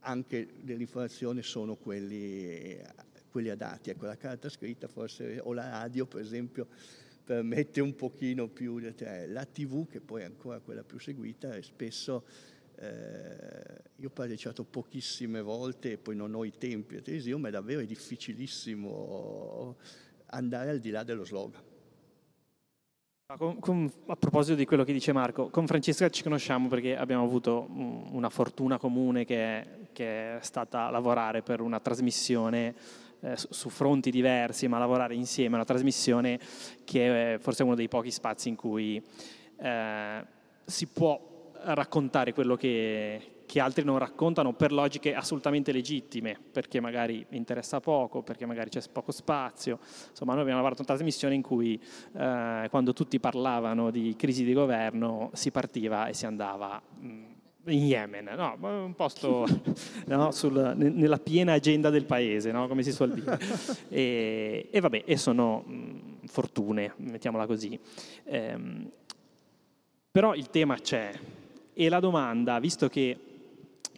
[0.00, 2.76] anche dell'informazione sono quelli,
[3.30, 3.90] quelli adatti.
[3.90, 6.66] Ecco, la carta scritta forse, o la radio per esempio,
[7.24, 11.62] permette un pochino più, cioè, la tv che poi è ancora quella più seguita e
[11.62, 12.24] spesso
[12.76, 17.48] eh, io ho partecipato pochissime volte e poi non ho i tempi a televisione, ma
[17.48, 19.76] è davvero difficilissimo
[20.26, 21.71] andare al di là dello slogan.
[23.38, 27.24] Con, con, a proposito di quello che dice Marco, con Francesca ci conosciamo perché abbiamo
[27.24, 32.74] avuto una fortuna comune che è, che è stata lavorare per una trasmissione
[33.20, 36.38] eh, su fronti diversi, ma lavorare insieme, una trasmissione
[36.84, 39.02] che è forse uno dei pochi spazi in cui
[39.56, 40.26] eh,
[40.66, 47.26] si può raccontare quello che, che, altri non raccontano per logiche assolutamente legittime, perché magari
[47.32, 49.78] interessa poco, perché magari c'è poco spazio.
[50.08, 51.78] Insomma, noi abbiamo lavorato una trasmissione in cui
[52.16, 57.24] eh, quando tutti parlavano di crisi di governo si partiva e si andava mm,
[57.66, 59.46] in Yemen, no, un posto
[60.06, 63.38] no, sul, nella piena agenda del paese, no, come si suol dire.
[63.92, 67.78] E, e vabbè, e sono mh, mm, fortune, mettiamola così.
[68.24, 68.90] Ehm,
[70.10, 71.12] però il tema c'è,
[71.74, 73.18] e la domanda, visto che,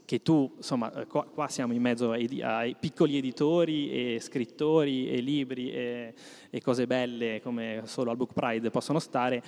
[0.04, 5.10] che tu, insomma, eh, qua, qua, siamo in mezzo ai, ai, piccoli editori e scrittori
[5.10, 6.14] e libri e,
[6.50, 9.42] e, cose belle come solo al Book Pride possono stare,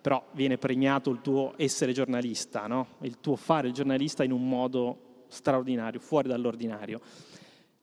[0.00, 2.96] però viene premiato il tuo essere giornalista, no?
[3.02, 7.00] il tuo fare il giornalista in un modo straordinario, fuori dall'ordinario.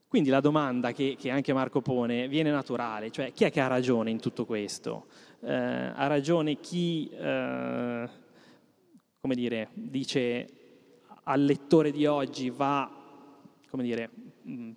[0.07, 3.67] Quindi la domanda che, che, anche Marco pone viene naturale, cioè chi è che ha
[3.67, 5.07] ragione in tutto questo?
[5.41, 7.09] Eh, ha ragione chi...
[7.09, 8.25] Eh,
[9.19, 10.47] come dire, dice
[11.29, 12.89] al lettore di oggi va,
[13.69, 14.09] come dire,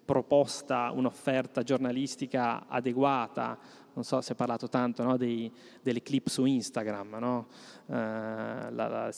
[0.04, 3.56] proposta un'offerta giornalistica adeguata,
[3.92, 7.46] non so se ha parlato tanto no, dei, delle clip su Instagram, no?
[7.86, 9.12] eh, la, la,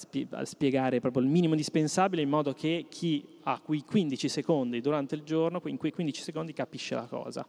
[0.45, 5.23] spiegare proprio il minimo indispensabile in modo che chi ha quei 15 secondi durante il
[5.23, 7.47] giorno, in quei 15 secondi capisce la cosa.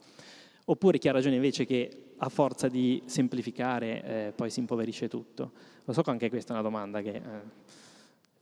[0.66, 5.52] Oppure chi ha ragione invece che a forza di semplificare eh, poi si impoverisce tutto.
[5.84, 7.14] Lo so che anche questa è una domanda che...
[7.16, 7.82] Eh,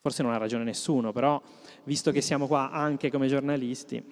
[0.02, 1.40] forse non ha ragione nessuno, però
[1.84, 4.04] visto che siamo qua anche come giornalisti.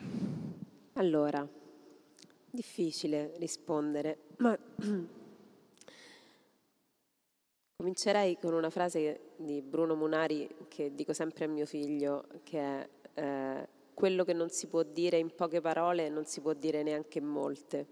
[0.92, 1.44] Allora,
[2.48, 4.56] difficile rispondere, ma
[7.76, 12.88] comincerei con una frase di Bruno Munari che dico sempre a mio figlio, che è
[13.14, 17.18] eh, quello che non si può dire in poche parole non si può dire neanche
[17.18, 17.86] in molte.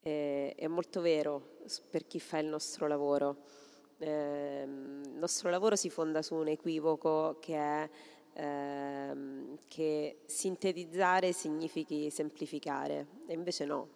[0.00, 1.58] E, è molto vero
[1.90, 3.61] per chi fa il nostro lavoro eh,
[4.10, 7.88] il nostro lavoro si fonda su un equivoco che è
[8.34, 13.88] ehm, che sintetizzare significhi semplificare, e invece no.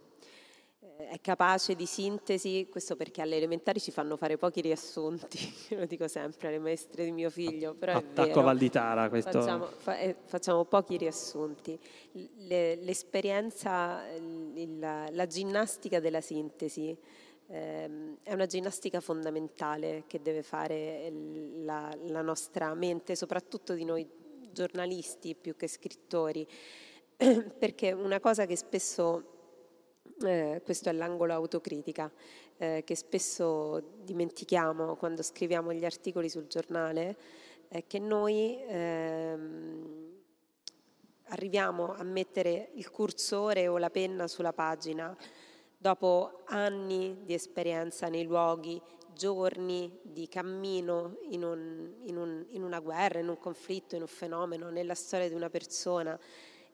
[0.99, 5.39] Eh, è capace di sintesi, questo perché alle elementari ci fanno fare pochi riassunti,
[5.77, 8.43] lo dico sempre alle maestre di mio figlio, però Attacco vero.
[8.43, 9.31] Valditara questo.
[9.31, 11.79] Facciamo, fa, eh, facciamo pochi riassunti.
[12.13, 20.43] Le, l'esperienza, il, la, la ginnastica della sintesi, Ehm, è una ginnastica fondamentale che deve
[20.43, 21.13] fare
[21.59, 24.09] la, la, nostra mente, soprattutto di noi
[24.51, 26.47] giornalisti più che scrittori,
[27.59, 29.35] perché una cosa che spesso,
[30.25, 32.11] eh, questo è l'angolo autocritica,
[32.57, 37.17] eh, che spesso dimentichiamo quando scriviamo gli articoli sul giornale,
[37.69, 40.15] è che noi ehm,
[41.29, 45.17] arriviamo a mettere il cursore o la penna sulla pagina
[45.87, 48.83] dopo anni di esperienza nei luoghi,
[49.15, 54.09] giorni di cammino in, un, in, un, in, una guerra, in un conflitto, in un
[54.09, 56.19] fenomeno, nella storia di una persona,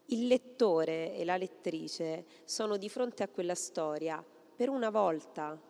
[0.06, 4.24] il lettore e la lettrice sono di fronte a quella storia
[4.56, 5.60] per una volta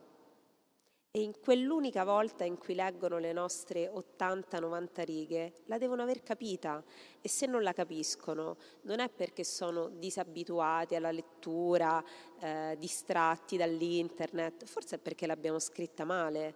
[1.14, 6.83] e in quell'unica volta in cui leggono le nostre 80-90 righe, la devono aver capita.
[7.20, 12.03] E se non la capiscono non è perché sono disabituati alla lettura,
[12.40, 16.55] eh, distratti dall'internet, forse è perché l'abbiamo scritta male,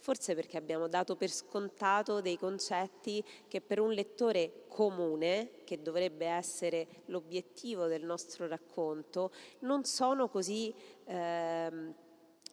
[0.00, 6.24] forse perché abbiamo dato per scontato dei concetti che per un lettore comune, che dovrebbe
[6.24, 10.74] essere l'obiettivo del nostro racconto, non sono così...
[11.04, 12.06] Eh,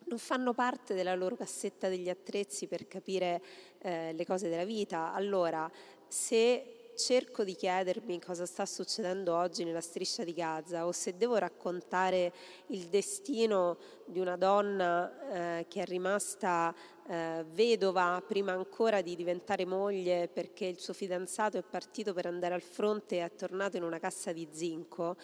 [0.05, 3.41] non fanno parte della loro cassetta degli attrezzi per capire
[3.79, 5.13] eh, le cose della vita.
[5.13, 5.69] Allora,
[6.07, 11.35] se cerco di chiedermi cosa sta succedendo oggi nella striscia di Gaza o se devo
[11.35, 12.33] raccontare
[12.67, 16.73] il destino di una donna eh, che è rimasta
[17.07, 22.53] eh, vedova prima ancora di diventare moglie perché il suo fidanzato è partito per andare
[22.53, 25.17] al fronte e è tornato in una cassa di zinco,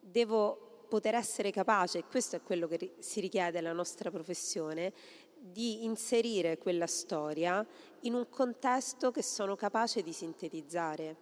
[0.00, 4.92] devo poter essere capace, e questo è quello che si richiede alla nostra professione,
[5.38, 7.64] di inserire quella storia
[8.00, 11.16] in un contesto che sono capace di sintetizzare.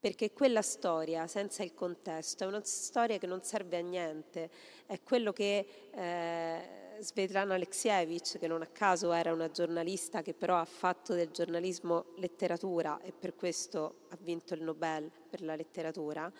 [0.00, 4.50] Perché quella storia, senza il contesto, è una storia che non serve a niente.
[4.86, 10.58] È quello che eh, Svetlana Alexievich, che non a caso era una giornalista che però
[10.58, 16.30] ha fatto del giornalismo letteratura e per questo ha vinto il Nobel per la letteratura,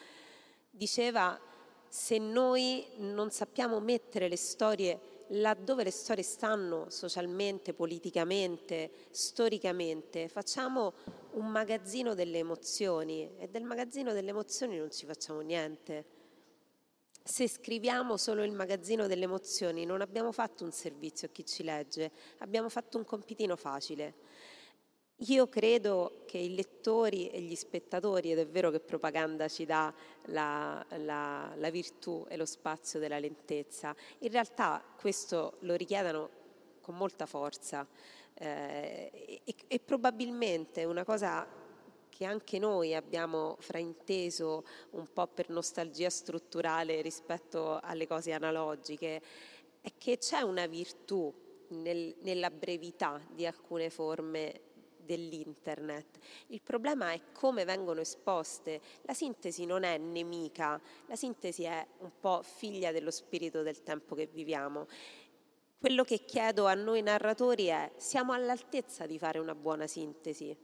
[0.71, 1.39] diceva
[1.91, 5.01] se noi non sappiamo mettere le storie
[5.31, 10.93] laddove le storie stanno socialmente, politicamente, storicamente, facciamo
[11.33, 16.19] un magazzino delle emozioni e del magazzino delle emozioni non ci facciamo niente.
[17.25, 21.65] Se scriviamo solo il magazzino delle emozioni non abbiamo fatto un servizio a chi ci
[21.65, 24.15] legge, abbiamo fatto un compitino facile.
[25.25, 29.93] Io credo che i lettori e gli spettatori, ed è vero che propaganda ci dà
[30.27, 36.31] la, la, la virtù e lo spazio della lentezza, in realtà questo lo richiedano
[36.81, 37.87] con molta forza
[38.33, 39.11] eh,
[39.45, 41.47] e, e probabilmente una cosa
[42.09, 49.21] che anche noi abbiamo frainteso un po' per nostalgia strutturale rispetto alle cose analogiche,
[49.83, 51.31] è che c'è una virtù
[51.69, 54.69] nel, nella brevità di alcune forme
[55.05, 56.19] dell'internet.
[56.49, 58.81] Il problema è come vengono esposte.
[59.03, 64.15] La sintesi non è nemica, la sintesi è un po' figlia dello spirito del tempo
[64.15, 64.87] che viviamo.
[65.79, 70.55] Quello che chiedo a noi narratori è siamo all'altezza di fare una buona sintesi,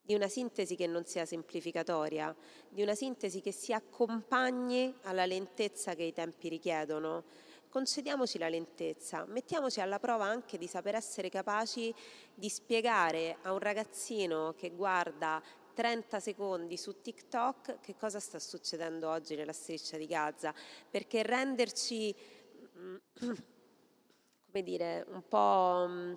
[0.00, 2.34] di una sintesi che non sia semplificatoria,
[2.70, 7.24] di una sintesi che si accompagni alla lentezza che i tempi richiedono
[7.68, 11.94] concediamoci la lentezza, mettiamoci alla prova anche di saper essere capaci
[12.34, 15.42] di spiegare a un ragazzino che guarda
[15.74, 20.52] 30 secondi su TikTok che cosa sta succedendo oggi nella striscia di Gaza,
[20.90, 22.14] perché renderci,
[23.14, 26.14] come dire, un po' mm,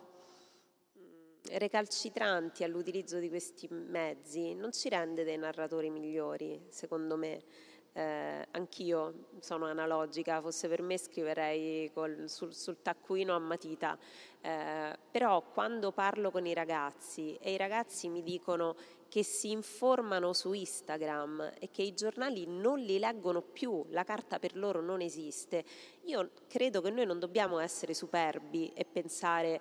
[1.50, 7.44] recalcitranti all'utilizzo di questi mezzi non ci rende dei narratori migliori, secondo me
[7.94, 13.98] eh, anch'io sono analogica, fosse per me scriverei col, sul, sul, taccuino a matita,
[14.42, 18.76] eh, però quando parlo con i ragazzi e i ragazzi mi dicono
[19.10, 24.40] che si informano su Instagram e che i giornali non li leggono più, la carta
[24.40, 25.66] per loro non esiste,
[26.04, 29.60] io credo che noi non dobbiamo essere superbi e pensare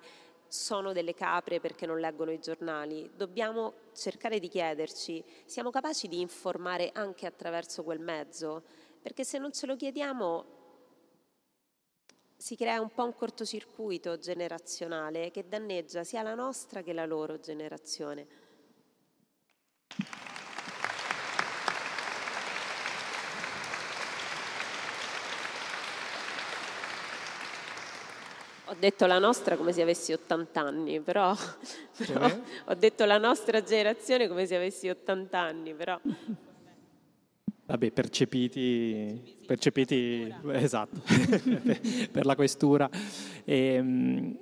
[0.51, 6.19] sono delle capre perché non leggono i giornali, dobbiamo cercare di chiederci, siamo capaci di
[6.19, 8.61] informare anche attraverso quel mezzo?
[9.01, 10.45] Perché se non ce lo chiediamo
[12.35, 17.39] si crea un po' un cortocircuito generazionale che danneggia sia la nostra che la loro
[17.39, 18.40] generazione.
[28.71, 31.35] Ho detto la nostra come se avessi 80 anni, però,
[32.07, 32.25] però
[32.65, 35.99] ho detto la nostra generazione come se avessi 80 anni, però.
[37.65, 41.01] Vabbè, percepiti, percepiti esatto,
[42.11, 42.89] per la questura.
[43.43, 44.37] E, ehm,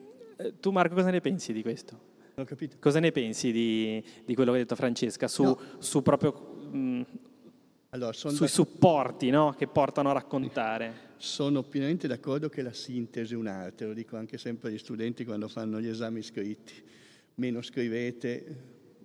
[0.60, 1.94] tu Marco cosa ne pensi di questo?
[2.36, 2.76] Non ho capito.
[2.82, 5.58] Cosa ne pensi di, di quello che ha detto Francesca su, no.
[5.78, 7.02] su proprio mh,
[7.92, 8.48] allora, sui da...
[8.48, 9.56] supporti no?
[9.58, 11.09] che portano a raccontare?
[11.22, 15.50] Sono pienamente d'accordo che la sintesi è un'arte, lo dico anche sempre agli studenti quando
[15.50, 16.72] fanno gli esami scritti.
[17.36, 18.56] Meno scrivete,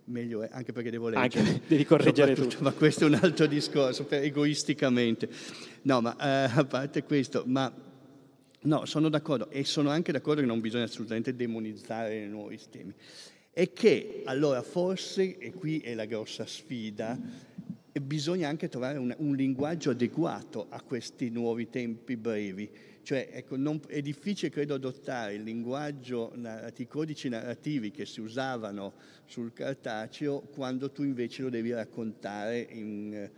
[0.04, 1.44] meglio è, anche perché devo leggere.
[1.44, 2.58] Anche, devi correggere tutto.
[2.60, 5.28] Ma questo è un altro discorso, per, egoisticamente.
[5.82, 7.72] No, ma eh, a parte questo, ma
[8.60, 12.94] no, sono d'accordo e sono anche d'accordo che non bisogna assolutamente demonizzare i nuovi sistemi.
[13.52, 17.18] E che allora forse, e qui è la grossa sfida,
[18.00, 22.68] bisogna anche trovare un, un, linguaggio adeguato a questi nuovi tempi brevi.
[23.02, 26.32] Cioè, ecco, non, è difficile, credo, adottare il linguaggio,
[26.76, 28.94] i codici narrativi che si usavano
[29.26, 33.30] sul cartaceo quando tu invece lo devi raccontare in,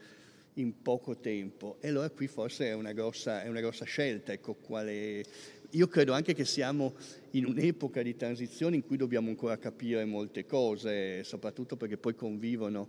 [0.54, 1.76] in poco tempo.
[1.80, 4.32] E allora qui forse è una grossa, è una grossa scelta.
[4.32, 5.24] Ecco, quale...
[5.70, 6.94] Io credo anche che siamo
[7.32, 12.88] in un'epoca di transizione in cui dobbiamo ancora capire molte cose, soprattutto perché poi convivono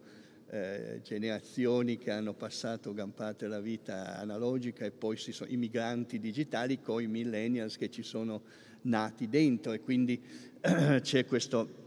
[0.50, 5.58] eh, generazioni che hanno passato gran parte della vita analogica e poi si sono, i
[5.58, 8.42] migranti digitali con i millennials che ci sono
[8.84, 10.22] nati dentro e quindi
[11.02, 11.86] c'è questo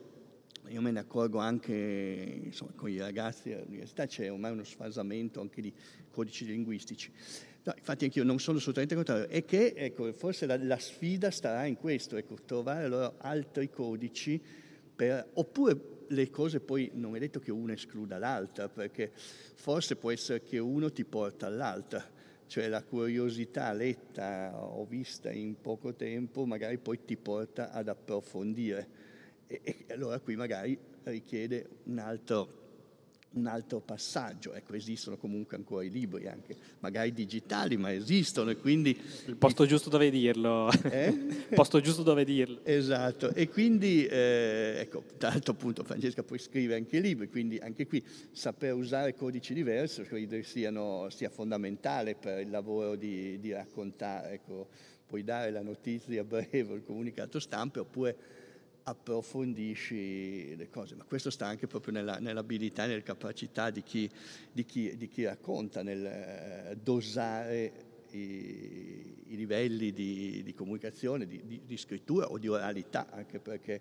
[0.71, 5.61] io me ne accorgo anche insomma, con i ragazzi all'università, c'è ormai uno sfasamento anche
[5.61, 5.73] di
[6.11, 7.11] codici linguistici.
[7.63, 11.67] No, infatti anch'io non sono assolutamente contrario, e che ecco, forse la, la, sfida starà
[11.67, 14.41] in questo, ecco, trovare allora altri codici,
[14.95, 15.77] per, oppure
[16.11, 20.59] le cose poi non è detto che una escluda l'altra, perché forse può essere che
[20.59, 22.05] uno ti porta all'altra,
[22.47, 29.09] cioè la curiosità letta o vista in poco tempo magari poi ti porta ad approfondire.
[29.47, 32.60] E, e allora qui magari richiede un altro
[33.33, 34.53] un altro passaggio.
[34.55, 38.99] Ecco, esistono comunque ancora i libri, anche magari digitali, ma esistono e quindi...
[39.27, 40.71] Il posto giusto dove dirlo.
[40.91, 41.09] Eh?
[41.09, 42.61] Il posto giusto dove dirlo.
[42.65, 47.87] Esatto, e quindi, eh, ecco, tra l'altro appunto Francesca poi scrive anche libri, quindi anche
[47.87, 54.33] qui saper usare codici diversi credo siano, sia fondamentale per il lavoro di, di raccontare,
[54.35, 54.69] ecco,
[55.07, 58.17] puoi dare la notizia breve, il comunicato stampa, oppure
[58.91, 64.09] approfondisci le cose, ma questo sta anche proprio nella, nell'abilità e nella capacità di chi,
[64.53, 71.77] di, chi, di chi, racconta, nel eh, dosare i, i livelli di, di comunicazione, di,
[71.77, 73.81] scrittura o di oralità, anche perché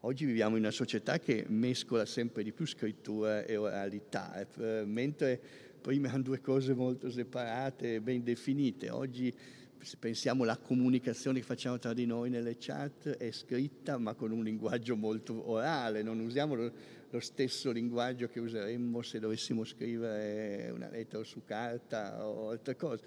[0.00, 5.40] oggi viviamo in una società che mescola sempre di più scrittura e oralità, eh, mentre
[5.80, 9.32] prima erano due cose molto separate ben definite, oggi
[9.80, 14.30] se pensiamo alla comunicazione che facciamo tra di noi nelle chat è scritta ma con
[14.30, 16.72] un linguaggio molto orale, non usiamo lo,
[17.10, 23.02] lo stesso linguaggio che useremmo se dovessimo scrivere una lettera su carta o altre cose.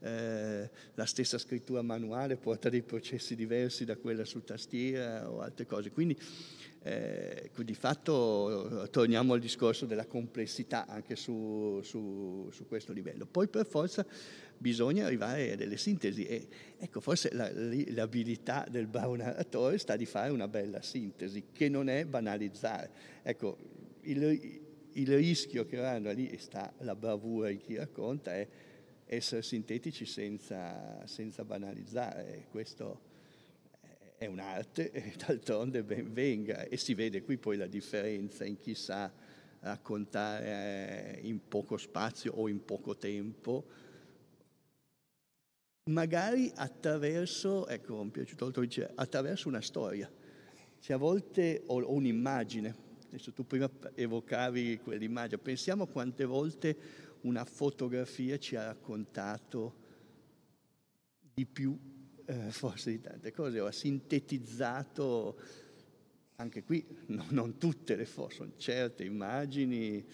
[0.00, 5.64] Eh, la stessa scrittura manuale porta dei processi diversi da quella su tastiera o altre
[5.64, 5.90] cose.
[5.90, 6.18] Quindi
[6.82, 13.26] eh, di fatto torniamo al discorso della complessità anche su, su, su questo livello.
[13.26, 14.06] Poi per forza
[14.58, 16.48] bisogna arrivare a delle sintesi e
[16.78, 21.88] ecco forse la, l'abilità del bravo narratore sta di fare una bella sintesi che non
[21.88, 22.90] è banalizzare.
[23.22, 23.58] Ecco,
[24.02, 24.60] il,
[24.92, 28.48] il rischio che vanno lì e sta la bravura in chi racconta è
[29.06, 32.46] essere sintetici senza, senza banalizzare.
[32.50, 33.14] Questo
[34.16, 38.74] è un'arte e d'altronde ben venga e si vede qui poi la differenza in chi
[38.74, 39.12] sa
[39.60, 43.66] raccontare in poco spazio o in poco tempo
[45.86, 50.10] magari attraverso, ecco, mi è piaciuto molto dice, attraverso una storia,
[50.80, 52.74] cioè a volte o, un'immagine,
[53.06, 56.76] adesso tu prima evocavi quell'immagine, pensiamo quante volte
[57.22, 59.84] una fotografia ci ha raccontato
[61.34, 61.78] di più,
[62.24, 65.38] eh, forse di tante cose, o ha sintetizzato,
[66.36, 70.04] anche qui no, non tutte le foto, sono certe immagini,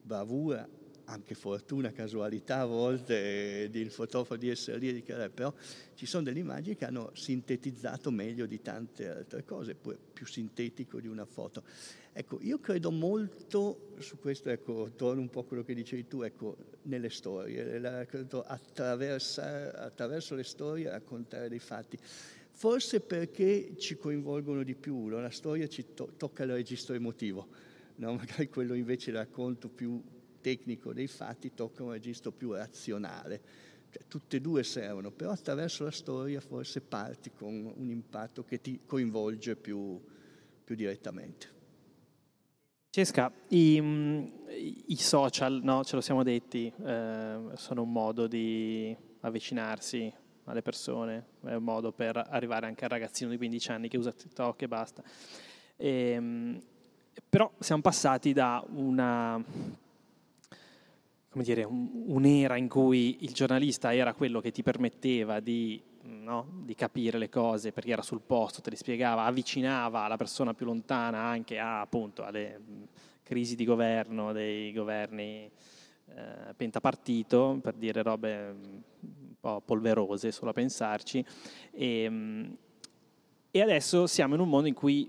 [0.00, 0.66] bravura,
[1.08, 5.52] anche fortuna, casualità a volte del fotografo di essere lì però
[5.94, 11.08] ci sono delle immagini che hanno sintetizzato meglio di tante altre cose, più sintetico di
[11.08, 11.62] una foto.
[12.12, 16.22] Ecco, io credo molto su questo, ecco, torno un po' a quello che dicevi tu,
[16.22, 21.98] ecco, nelle storie, credo attraverso le storie raccontare dei fatti.
[22.50, 27.46] Forse perché ci coinvolgono di più, la storia ci to- tocca il registro emotivo,
[27.96, 28.14] no?
[28.18, 30.02] magari quello invece racconto più
[30.40, 33.40] tecnico dei fatti tocca un registro più razionale.
[33.90, 38.60] Cioè, tutte e due servono, però attraverso la storia forse parti con un impatto che
[38.60, 40.00] ti coinvolge più,
[40.64, 41.56] più direttamente.
[42.90, 50.12] Francesca, i, i, social, no, ce lo siamo detti, eh, sono un modo di avvicinarsi
[50.44, 54.10] alle persone, è un modo per arrivare anche al ragazzino di 15 anni che usa
[54.10, 55.02] TikTok e basta.
[55.76, 56.60] E, ehm,
[57.28, 59.42] però siamo passati da una
[61.28, 66.74] come dire, un'era in cui il giornalista era quello che ti permetteva di, no, di,
[66.74, 71.18] capire le cose perché era sul posto, te le spiegava, avvicinava la persona più lontana
[71.18, 72.60] anche a, appunto, alle
[73.22, 75.50] crisi di governo dei governi
[76.06, 78.56] eh, pentapartito, per dire robe
[79.00, 81.22] un po' polverose solo a pensarci.
[81.72, 82.56] E,
[83.50, 85.06] e adesso siamo in un mondo in cui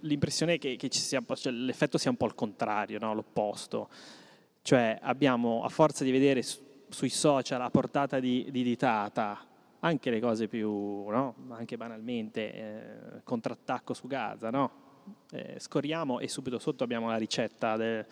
[0.00, 3.14] l'impressione è che, che sia, cioè, l'effetto sia un po' il contrario, no?
[3.14, 3.88] l'opposto.
[4.64, 6.58] Cioè abbiamo, a forza di vedere su,
[6.88, 9.38] sui social a portata di, di, ditata
[9.80, 11.34] anche le cose più, no?
[11.50, 14.70] anche banalmente, eh, contrattacco su Gaza, no?
[15.32, 18.06] eh, scorriamo e subito sotto abbiamo la ricetta del,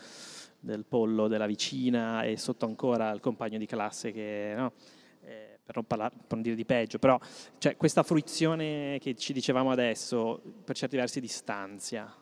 [0.60, 4.52] del, pollo della vicina e sotto ancora il compagno di classe che...
[4.54, 4.72] No?
[5.22, 7.18] Eh, per, non parlare, per non dire di peggio, però
[7.56, 12.14] cioè, questa fruizione che ci dicevamo adesso per certi versi distanzia.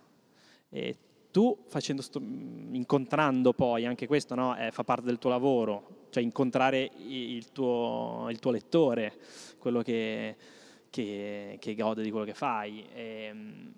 [0.68, 0.96] E
[1.30, 6.22] tu facendo sto, incontrando poi, anche questo no, eh, fa parte del tuo lavoro, cioè
[6.22, 9.18] incontrare il tuo, il tuo lettore,
[9.58, 10.36] quello che,
[10.90, 12.84] che, che, gode di quello che fai.
[12.92, 13.72] E, ehm,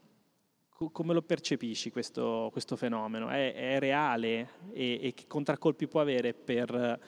[0.91, 3.29] come lo percepisci questo, questo fenomeno?
[3.29, 6.99] È, è reale e, e, che contraccolpi può avere per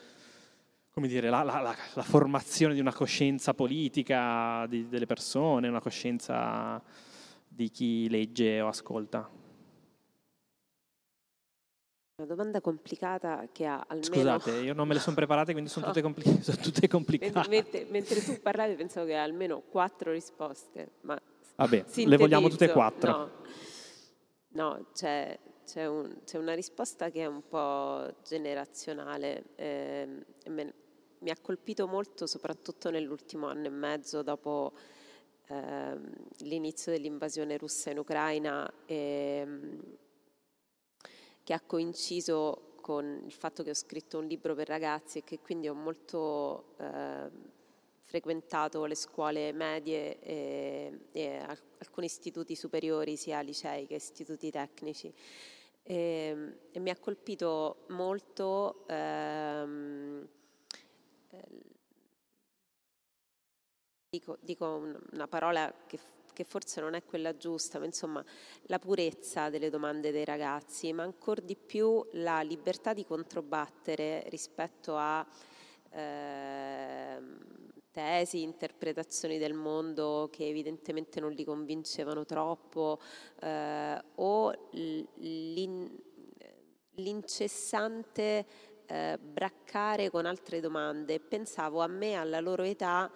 [0.93, 6.81] dire, la, la, la, la formazione di una coscienza politica di, delle persone, una coscienza
[7.47, 9.43] di chi legge o ascolta?
[12.17, 14.37] Una domanda complicata che ha almeno...
[14.37, 17.49] Scusate, io non me le sono preparate, quindi sono, tutte, compli- sono tutte, complicate.
[17.49, 21.21] Mentre, mentre, tu parlavi pensavo che ha almeno quattro risposte, ma...
[21.57, 23.11] Vabbè, le vogliamo tutte e quattro.
[23.11, 23.31] No,
[24.51, 29.47] no c'è, c'è, un, c'è, una risposta che è un po' generazionale.
[29.55, 30.07] Eh,
[30.47, 30.73] me,
[31.19, 34.71] mi ha colpito molto soprattutto nell'ultimo anno e mezzo dopo
[35.47, 35.99] eh,
[36.39, 38.71] l'inizio dell'invasione russa in Ucraina.
[38.85, 39.47] E,
[41.45, 45.39] che ha coinciso con il fatto che ho scritto un libro per ragazzi e che
[45.39, 47.29] quindi ho molto eh,
[48.01, 51.37] frequentato le scuole medie e, e,
[51.77, 55.13] alcuni istituti superiori, sia licei che istituti tecnici.
[55.83, 60.27] E, e mi ha colpito molto ehm,
[64.09, 65.99] dico, dico, una parola che
[66.35, 68.23] che forse non è quella giusta, ma insomma
[68.63, 74.95] la purezza delle domande dei ragazzi, ma ancora di più la libertà di controbattere rispetto
[74.97, 75.25] a
[75.89, 77.19] eh,
[77.91, 82.99] tesi, interpretazioni del mondo che evidentemente non li convincevano troppo
[83.39, 85.97] eh, o l'in,
[86.95, 88.45] l'incessante
[88.85, 91.19] eh, braccare con altre domande.
[91.19, 93.09] Pensavo a me alla loro età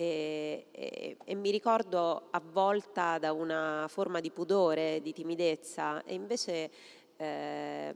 [0.00, 6.70] e, e, e, mi ricordo avvolta da una forma di pudore, di timidezza e invece
[7.16, 7.94] eh,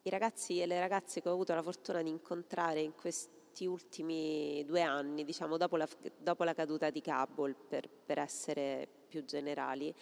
[0.00, 4.64] i ragazzi e le ragazze che ho avuto la fortuna di incontrare in questi ultimi
[4.64, 5.86] due anni, diciamo dopo la,
[6.16, 9.94] dopo la caduta di Kabul per, per essere più generali,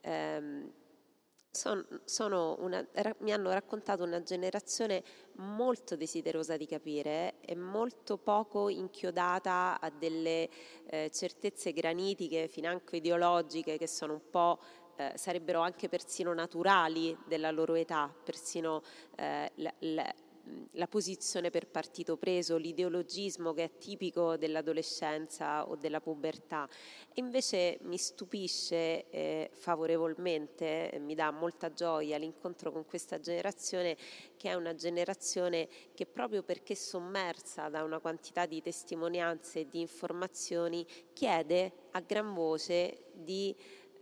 [0.00, 0.70] ehm,
[1.54, 2.84] son, sono una,
[3.18, 5.02] mi hanno raccontato una generazione
[5.36, 10.48] molto desiderosa di capire e molto poco inchiodata a delle
[10.86, 14.58] eh, certezze granitiche, financo ideologiche, che sono un po'
[14.96, 18.82] eh, sarebbero anche persino naturali della loro età, persino
[19.16, 20.14] eh, la,
[20.72, 26.68] la posizione per partito preso, l'ideologismo che è tipico dell'adolescenza o della pubertà.
[27.08, 33.96] E invece mi stupisce eh, favorevolmente, mi dà molta gioia l'incontro con questa generazione
[34.36, 39.80] che è una generazione che proprio perché sommersa da una quantità di testimonianze e di
[39.80, 43.54] informazioni chiede a gran voce di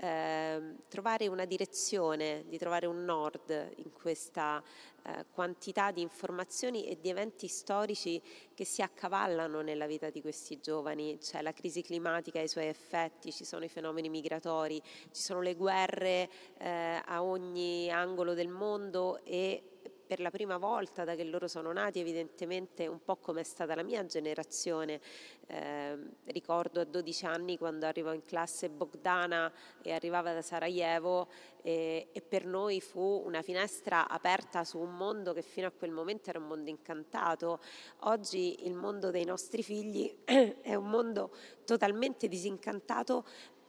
[0.03, 4.61] eh, trovare una direzione, di trovare un nord in questa
[5.05, 8.21] eh, quantità di informazioni e di eventi storici
[8.53, 11.19] che si accavallano nella vita di questi giovani.
[11.19, 14.83] C'è la crisi climatica e i suoi effetti, ci sono i fenomeni migratori,
[15.13, 16.29] ci sono le guerre
[16.59, 19.72] eh, a ogni angolo del mondo e
[20.13, 23.75] per la prima volta da che loro sono nati, evidentemente un po' come è stata
[23.75, 25.01] la mia generazione.
[25.47, 29.51] Eh, ricordo a 12 anni quando arrivò in classe Bogdana
[29.81, 31.29] e arrivava da Sarajevo
[31.63, 35.93] e, e per noi fu una finestra aperta su un mondo che fino a quel
[35.93, 37.61] momento era un mondo incantato.
[38.01, 40.15] Oggi il mondo dei nostri figli
[40.61, 41.35] è un mondo
[41.65, 43.25] totalmente disincantato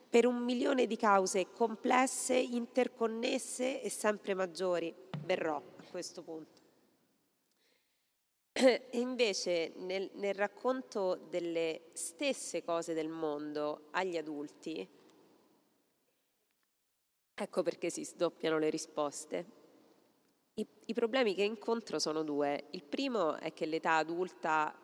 [0.10, 4.94] per un milione di cause complesse, interconnesse e sempre maggiori.
[5.24, 6.60] Berrò questo punto.
[8.52, 14.90] E invece nel, nel racconto delle stesse cose del mondo agli adulti,
[17.36, 19.46] ecco perché si sdoppiano le risposte.
[20.56, 22.70] I, I, problemi che incontro sono due.
[22.72, 24.76] Il primo è che l'età adulta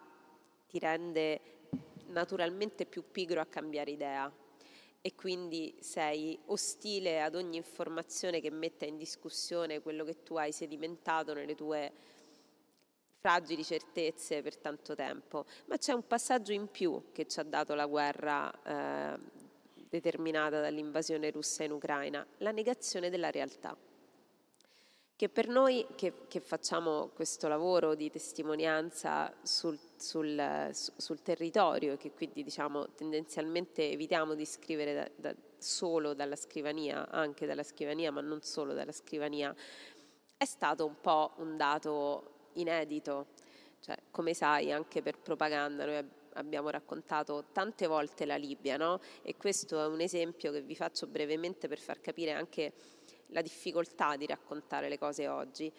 [0.67, 1.41] ti rende
[2.09, 4.31] naturalmente più pigro a cambiare idea
[5.01, 10.51] e quindi sei ostile ad ogni informazione che metta in discussione quello che tu hai
[10.51, 11.91] sedimentato nelle tue
[13.19, 15.45] fragili certezze per tanto tempo.
[15.65, 18.51] Ma c'è un passaggio in più che ci ha dato la guerra
[19.13, 19.19] eh,
[19.89, 23.77] determinata dall'invasione russa in Ucraina, la negazione della realtà
[25.19, 31.97] che per noi che, che, facciamo questo lavoro di testimonianza sul, sul, sul, territorio e
[31.97, 38.13] che quindi diciamo, tendenzialmente evitiamo di scrivere da, da, solo dalla scrivania, anche dalla scrivania,
[38.13, 39.53] ma non solo dalla scrivania,
[40.37, 43.25] è stato un po' un dato inedito.
[43.81, 49.01] Cioè, come sai, anche per propaganda noi abbiamo raccontato tante volte la Libia, no?
[49.21, 52.71] E questo è un esempio che vi faccio brevemente per far capire anche
[53.29, 55.71] la difficoltà di raccontare le cose oggi,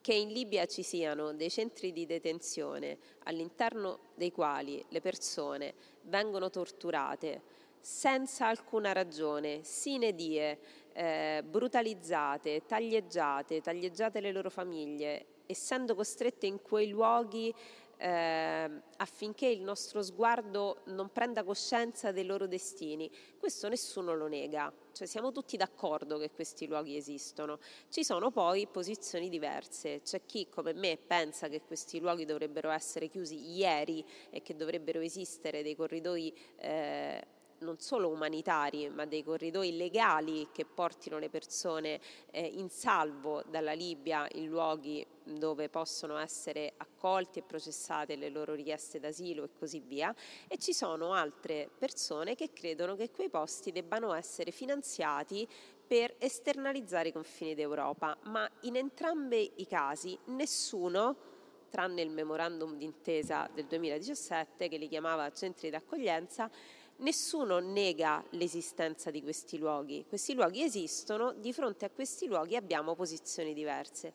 [0.00, 6.50] che in Libia ci siano dei centri di detenzione all'interno dei quali le persone vengono
[6.50, 7.40] torturate
[7.80, 10.58] senza alcuna ragione, sine die,
[10.92, 17.54] eh, brutalizzate, taglieggiate, taglieggiate le loro famiglie, essendo costrette in quei luoghi
[17.96, 23.10] eh, affinché il nostro sguardo non prenda coscienza dei loro destini.
[23.38, 27.58] Questo nessuno lo nega, cioè siamo tutti d'accordo che questi luoghi esistono.
[27.88, 33.08] Ci sono poi posizioni diverse, c'è chi come me pensa che questi luoghi dovrebbero essere
[33.08, 37.26] chiusi ieri e che dovrebbero esistere dei corridoi eh,
[37.64, 42.00] non solo umanitari, ma dei corridoi legali che portino le persone
[42.30, 48.54] eh, in salvo dalla Libia in luoghi dove possono essere accolti e processate le loro
[48.54, 50.14] richieste d'asilo e così via.
[50.46, 55.48] E ci sono altre persone che credono che quei posti debbano essere finanziati
[55.86, 61.32] per esternalizzare i confini d'Europa, ma in entrambi i casi nessuno
[61.74, 66.48] tranne il memorandum d'intesa del 2017 che li chiamava centri d'accoglienza,
[66.96, 72.94] Nessuno nega l'esistenza di questi luoghi, questi luoghi esistono, di fronte a questi luoghi abbiamo
[72.94, 74.12] posizioni diverse.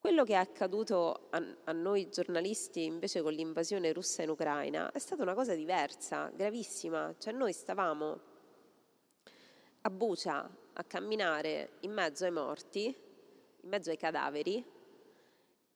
[0.00, 4.98] Quello che è accaduto a, a, noi giornalisti invece con l'invasione russa in Ucraina è
[4.98, 7.14] stata una cosa diversa, gravissima.
[7.18, 8.20] Cioè noi stavamo
[9.82, 14.64] a Bucia a camminare in mezzo ai morti, in mezzo ai cadaveri,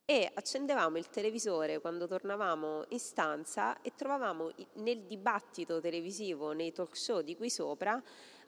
[0.07, 6.95] e accendevamo il televisore quando tornavamo in stanza e trovavamo nel dibattito televisivo, nei talk
[6.97, 8.03] show di qui sopra,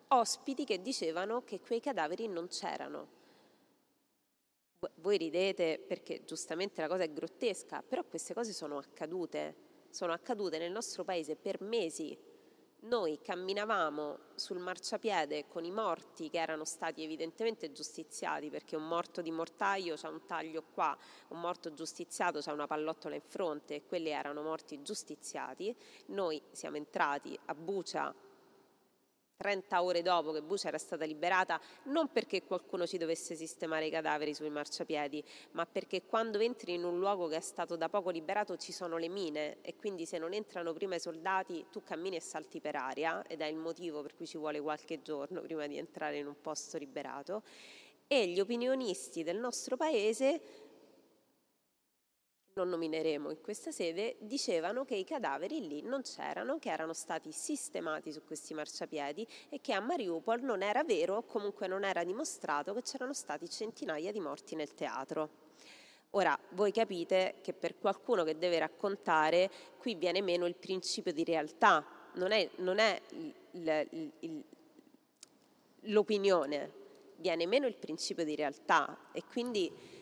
[0.08, 3.14] ospiti che dicevano che quei cadaveri non c'erano.
[4.96, 9.54] Voi ridete perché giustamente la cosa è grottesca, però queste cose sono accadute,
[9.88, 12.16] sono accadute nel nostro paese per mesi
[12.80, 19.22] noi camminavamo sul marciapiede con i morti che erano stati evidentemente giustiziati perché un morto
[19.22, 20.96] di mortaio ha un taglio qua,
[21.28, 25.74] un morto giustiziato ha una pallottola in fronte e quelli erano morti giustiziati.
[26.06, 28.14] Noi siamo entrati a Bucia
[29.36, 33.90] 30 ore dopo che Bucia era stata liberata, non perché qualcuno ci dovesse sistemare i
[33.90, 35.22] cadaveri sui marciapiedi,
[35.52, 38.96] ma perché quando entri in un luogo che è stato da poco liberato ci sono
[38.96, 42.76] le mine e quindi se non entrano prima i soldati tu cammini e salti per
[42.76, 46.26] aria ed è il motivo per cui ci vuole qualche giorno prima di entrare in
[46.26, 47.42] un posto liberato.
[48.08, 50.65] E gli opinionisti del nostro paese
[52.56, 57.30] non nomineremo in questa sede, dicevano che i cadaveri lì non c'erano, che erano stati
[57.30, 62.72] sistemati su questi marciapiedi e che a Mariupol non era vero, comunque non era dimostrato
[62.72, 65.44] che c'erano stati centinaia di morti nel teatro.
[66.10, 71.24] Ora, voi capite che per qualcuno che deve raccontare, qui viene meno il principio di
[71.24, 71.84] realtà,
[72.14, 73.02] non è, non è
[75.80, 76.84] l'opinione,
[77.16, 79.95] viene meno il principio di realtà e quindi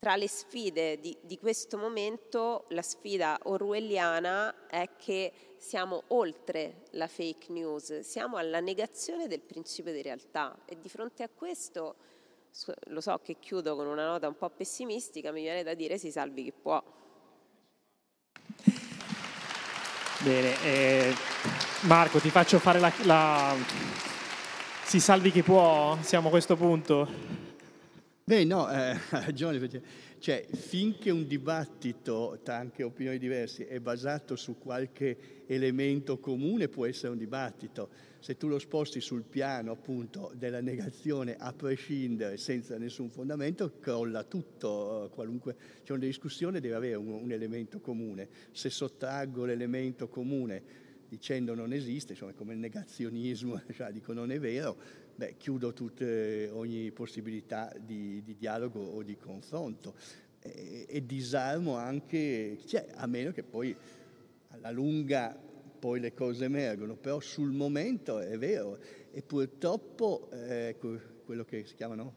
[0.00, 7.06] tra le sfide di, di, questo momento, la sfida orwelliana è che siamo oltre la
[7.06, 11.96] fake news, siamo alla negazione del principio di realtà e di fronte a questo,
[12.86, 16.10] lo so che chiudo con una nota un po' pessimistica, mi viene da dire si
[16.10, 16.82] salvi chi può.
[20.20, 21.14] Bene, eh,
[21.82, 23.54] Marco ti faccio fare la, la...
[24.82, 25.98] Si salvi chi può?
[26.00, 27.49] Siamo a questo punto.
[28.30, 29.82] Beh, no, eh, ha ragione, perché
[30.20, 36.86] cioè, finché un dibattito tra anche opinioni diverse è basato su qualche elemento comune può
[36.86, 37.88] essere un dibattito.
[38.20, 44.22] Se tu lo sposti sul piano appunto della negazione a prescindere, senza nessun fondamento, crolla
[44.22, 48.28] tutto, qualunque c'è una discussione deve avere un, un elemento comune.
[48.52, 54.38] Se sottraggo l'elemento comune dicendo non esiste, insomma come il negazionismo, cioè dico non è
[54.38, 54.76] vero,
[55.20, 59.94] beh, chiudo tutte, ogni possibilità di, di, dialogo o di confronto.
[60.40, 63.76] E, e disarmo anche, cioè, a meno che poi
[64.48, 65.38] alla lunga
[65.78, 68.78] poi le cose emergono, però sul momento è vero.
[69.10, 70.76] E purtroppo eh,
[71.24, 72.14] quello che si chiamano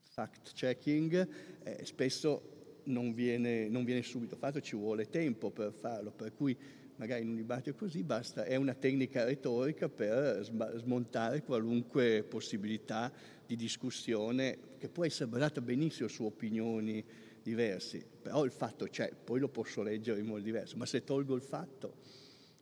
[0.00, 1.28] fact checking
[1.62, 6.56] eh, spesso non viene, non viene subito fatto, ci vuole tempo per farlo, per cui
[7.00, 10.44] magari in un dibattito così basta, è una tecnica retorica per
[10.76, 13.10] smontare qualunque possibilità
[13.46, 17.02] di discussione che può essere basata benissimo su opinioni
[17.42, 21.34] diverse, però il fatto c'è, poi lo posso leggere in modo diverso, ma se tolgo
[21.34, 21.94] il fatto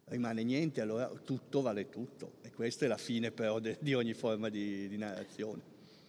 [0.04, 4.14] rimane niente, allora tutto vale tutto e questa è la fine però de, di ogni
[4.14, 5.60] forma di, di narrazione.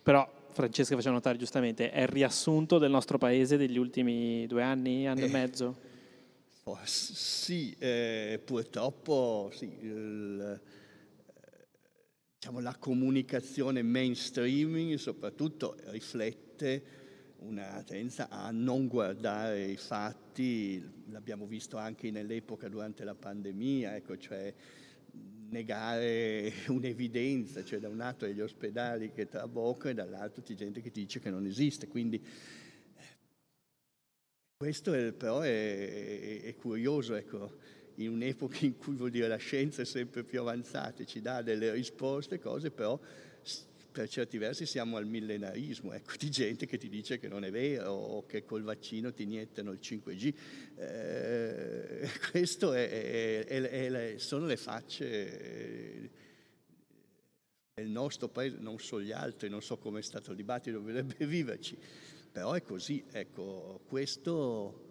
[0.04, 5.08] Però Francesca faceva notare giustamente, è il riassunto del nostro paese degli ultimi due anni,
[5.08, 5.88] anno eh, e mezzo?
[6.84, 10.62] Sì, eh, purtroppo sì, il,
[12.38, 16.98] diciamo, la comunicazione mainstreaming soprattutto riflette
[17.40, 24.18] una tendenza a non guardare i fatti, l'abbiamo visto anche nell'epoca durante la pandemia, ecco,
[24.18, 24.54] cioè
[25.50, 30.92] negare un'evidenza, cioè da un lato gli ospedali che traboccano e dall'altro c'è gente che
[30.92, 31.88] dice che non esiste.
[31.88, 32.22] Quindi
[34.62, 37.60] questo è, però è, è, curioso, ecco,
[37.96, 41.72] in un'epoca in cui vuol dire la scienza è sempre più avanzata, ci dà delle
[41.72, 43.00] risposte, cose, però
[43.90, 47.52] per certi versi siamo al millenarismo, ecco, di gente che ti dice che non è
[47.52, 50.34] vero o che col vaccino ti iniettano il 5G.
[50.76, 56.12] Eh, questo è, è, sono le facce
[57.76, 61.16] del nostro paese, non so gli altri, non so come è stato il dibattito, dovrebbe
[61.26, 61.78] viverci,
[62.32, 64.88] però è così, ecco, questo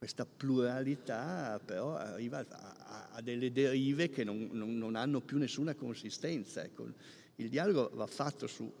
[0.00, 5.74] questa pluralità però arriva a, a delle derive che non, non, non, hanno più nessuna
[5.74, 6.64] consistenza.
[6.64, 6.90] Ecco.
[7.36, 8.72] Il dialogo va fatto su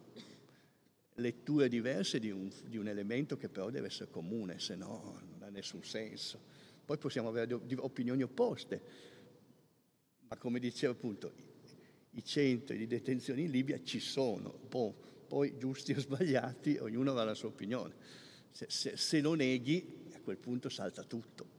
[1.16, 5.42] letture diverse di un, di un, elemento che però deve essere comune, se no non
[5.42, 6.40] ha nessun senso.
[6.86, 8.80] Poi possiamo avere opinioni opposte,
[10.26, 11.32] ma come dicevo appunto,
[12.12, 14.58] i centri di detenzione in Libia ci sono,
[15.30, 17.94] poi giusti o sbagliati, ognuno avrà la sua opinione.
[18.50, 21.58] Se, se, se lo neghi a quel punto salta tutto.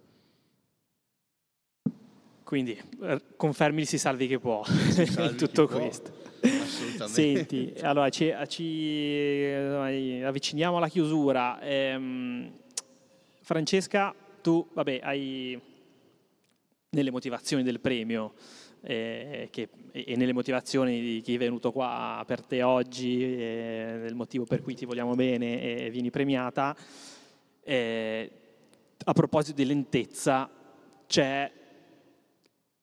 [2.44, 6.12] Quindi eh, confermi si salvi che può in tutto questo.
[6.12, 9.46] Può, Senti, allora ci, ci
[10.26, 11.62] avviciniamo alla chiusura.
[11.62, 12.52] Ehm,
[13.40, 15.60] Francesca, tu vabbè, hai
[16.90, 18.34] nelle motivazioni del premio
[18.84, 24.16] eh, che, e nelle motivazioni di chi è venuto qua per te oggi, eh, del
[24.16, 26.76] motivo per cui ti vogliamo bene e vieni premiata,
[27.64, 28.32] eh,
[29.04, 30.50] a proposito di lentezza,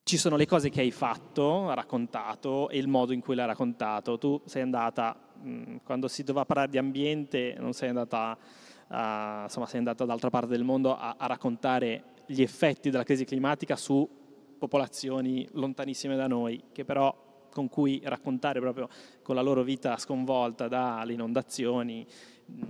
[0.08, 4.18] ci sono le cose che hai fatto, raccontato e il modo in cui l'hai raccontato.
[4.18, 8.36] Tu sei andata, mm, quando si doveva parlare di ambiente, non sei andata,
[8.88, 13.24] a, insomma, sei andata dall'altra parte del mondo a, a raccontare gli effetti della crisi
[13.24, 14.08] climatica su
[14.58, 18.88] popolazioni lontanissime da noi, che però con cui raccontare proprio
[19.22, 22.06] con la loro vita sconvolta dalle inondazioni
[22.50, 22.62] mm,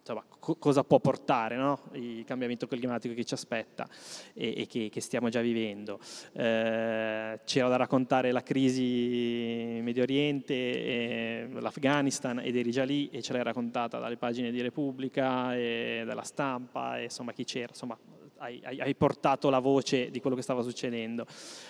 [0.00, 1.80] insomma, co- cosa può portare no?
[1.92, 3.88] il cambiamento climatico che ci aspetta
[4.34, 5.98] e, e che, che, stiamo già vivendo.
[6.32, 13.08] Eh, c'era da raccontare la crisi in Medio Oriente, eh, l'Afghanistan ed eri già lì
[13.10, 17.68] e ce l'hai raccontata dalle pagine di Repubblica e dalla stampa, e, insomma chi c'era,
[17.68, 17.98] insomma
[18.40, 21.26] hai, hai, portato la voce di quello che stava succedendo.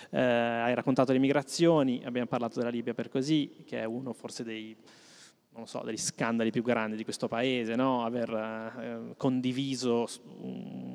[0.09, 4.43] Eh, hai raccontato le migrazioni, abbiamo parlato della Libia per così, che è uno forse
[4.43, 4.75] dei
[5.65, 8.05] so, degli scandali più grandi di questo paese, no?
[8.05, 10.07] aver eh, condiviso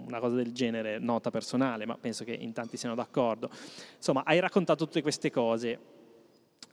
[0.07, 3.51] una cosa del genere, nota personale, ma penso che in tanti siano d'accordo.
[3.97, 5.79] Insomma, hai raccontato tutte queste cose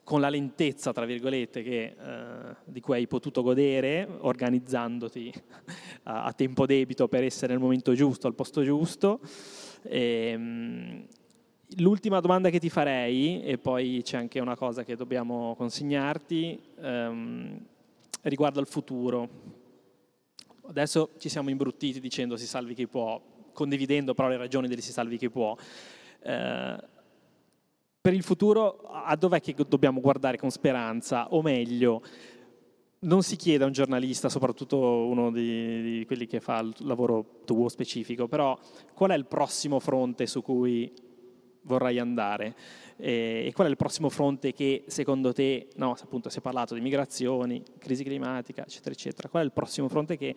[0.03, 5.33] con la lentezza, tra virgolette, che, eh, di cui hai potuto godere, organizzandoti
[6.03, 9.19] a, a, tempo debito per essere nel momento giusto, al posto giusto.
[9.83, 11.07] E, ehm,
[11.77, 17.65] L'ultima domanda che ti farei, e poi c'è anche una cosa che dobbiamo consegnarti, ehm,
[18.21, 19.27] riguardo al futuro.
[20.67, 23.19] Adesso ci siamo imbruttiti dicendo si salvi chi può,
[23.51, 25.55] condividendo però le ragioni del si salvi chi può.
[26.21, 26.77] Eh,
[28.03, 31.33] per il futuro a dov'è che dobbiamo guardare con speranza?
[31.33, 32.01] O meglio,
[32.99, 37.39] non si chiede a un giornalista, soprattutto uno di, di, quelli che fa il lavoro
[37.45, 38.59] tuo specifico, però
[38.93, 40.91] qual è il prossimo fronte su cui
[41.61, 42.53] vorrai andare?
[42.97, 46.81] E qual è il prossimo fronte che secondo te, no, appunto si è parlato di
[46.81, 50.35] migrazioni, crisi climatica, eccetera, eccetera, qual è il prossimo fronte che,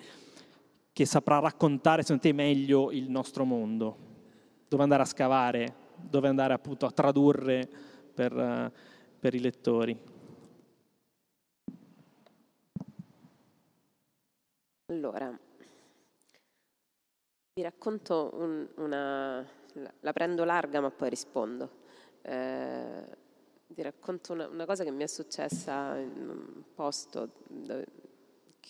[0.93, 3.97] che saprà raccontare secondo te meglio il nostro mondo?
[4.69, 7.69] Dove andare a scavare, dove andare appunto a tradurre
[8.15, 8.71] per, uh,
[9.19, 9.99] per i lettori?
[14.89, 15.37] Allora,
[17.55, 19.45] vi racconto un, una,
[20.01, 21.71] la prendo larga ma poi rispondo.
[22.23, 23.25] Eh,
[23.69, 27.85] ti racconto una, una, cosa che mi è successa in un posto dove,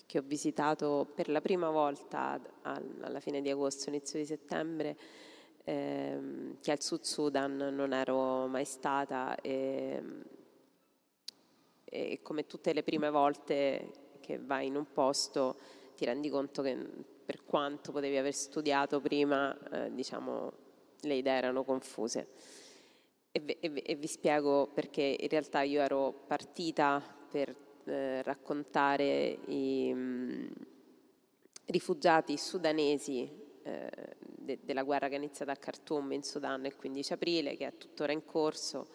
[0.06, 4.96] che ho visitato per la prima volta alla fine di agosto, inizio di settembre,
[5.66, 10.02] ehm, che al Sud Sudan non ero mai stata e,
[11.84, 15.56] e come tutte le prime volte che vai in un posto
[15.96, 16.76] ti rendi conto che
[17.24, 20.52] per quanto potevi aver studiato prima, eh, diciamo,
[21.00, 22.28] le idee erano confuse.
[23.32, 27.54] E, e, e, vi spiego perché in realtà io ero partita per
[27.84, 30.46] eh, raccontare i mh, mm,
[31.66, 33.28] rifugiati sudanesi
[33.62, 34.15] eh,
[34.46, 37.76] de, della guerra che è iniziata a Khartoum in Sudan il 15 aprile, che è
[37.76, 38.88] tuttora in corso.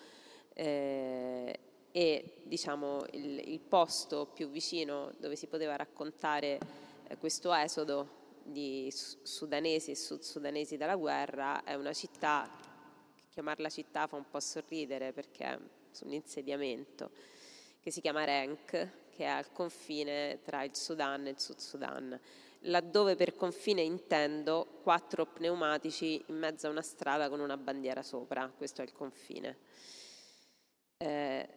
[0.53, 1.59] Eh,
[1.91, 6.57] e diciamo il, il, posto più vicino dove si poteva raccontare
[7.07, 12.49] eh, questo esodo di sudanesi e sud sudanesi dalla guerra è una città
[13.31, 15.57] chiamarla città fa un po' sorridere perché è
[15.91, 17.11] sull'insediamento,
[17.81, 18.69] che si chiama Renk,
[19.09, 22.19] che è al confine tra il Sudan e il Sud Sudan,
[22.65, 28.51] laddove per confine intendo quattro pneumatici in mezzo a una strada con una bandiera sopra,
[28.55, 29.57] questo è il confine.
[30.97, 31.49] Eh,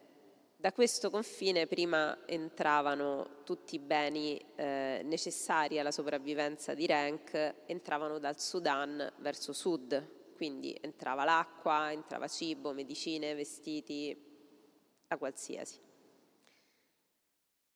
[0.57, 8.19] da questo confine prima entravano tutti i beni eh, necessari alla sopravvivenza di Renk, entravano
[8.19, 14.17] dal Sudan verso sud, quindi entrava l'acqua, entrava cibo, medicine, vestiti,
[15.09, 15.84] a qualsiasi.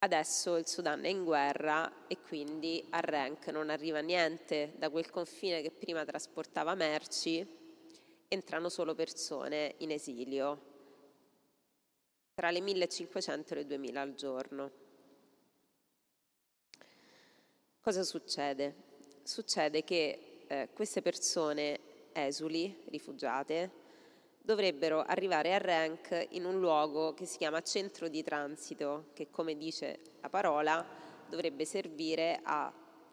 [0.00, 5.10] Adesso il Sudan è in guerra e quindi a Renk non arriva niente da quel
[5.10, 7.44] confine che prima trasportava merci,
[8.28, 10.66] entrano solo persone in esilio,
[12.32, 14.70] tra le 1500 e le 2000 al giorno.
[17.80, 18.74] Cosa succede?
[19.24, 21.80] Succede che eh, queste persone
[22.12, 23.86] esuli, rifugiate,
[24.48, 29.58] dovrebbero arrivare a Rank in un luogo che si chiama centro di transito, che come
[29.58, 30.82] dice la parola
[31.28, 32.72] dovrebbe servire a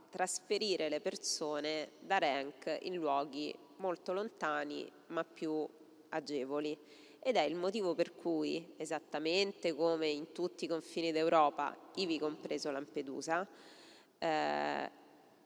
[0.09, 5.67] trasferire le persone da Rank in luoghi molto lontani ma più
[6.07, 6.77] agevoli.
[7.19, 12.71] Ed è il motivo per cui, esattamente come in tutti i confini d'Europa, ivi compreso
[12.71, 13.45] Lampedusa,
[14.19, 14.89] eh,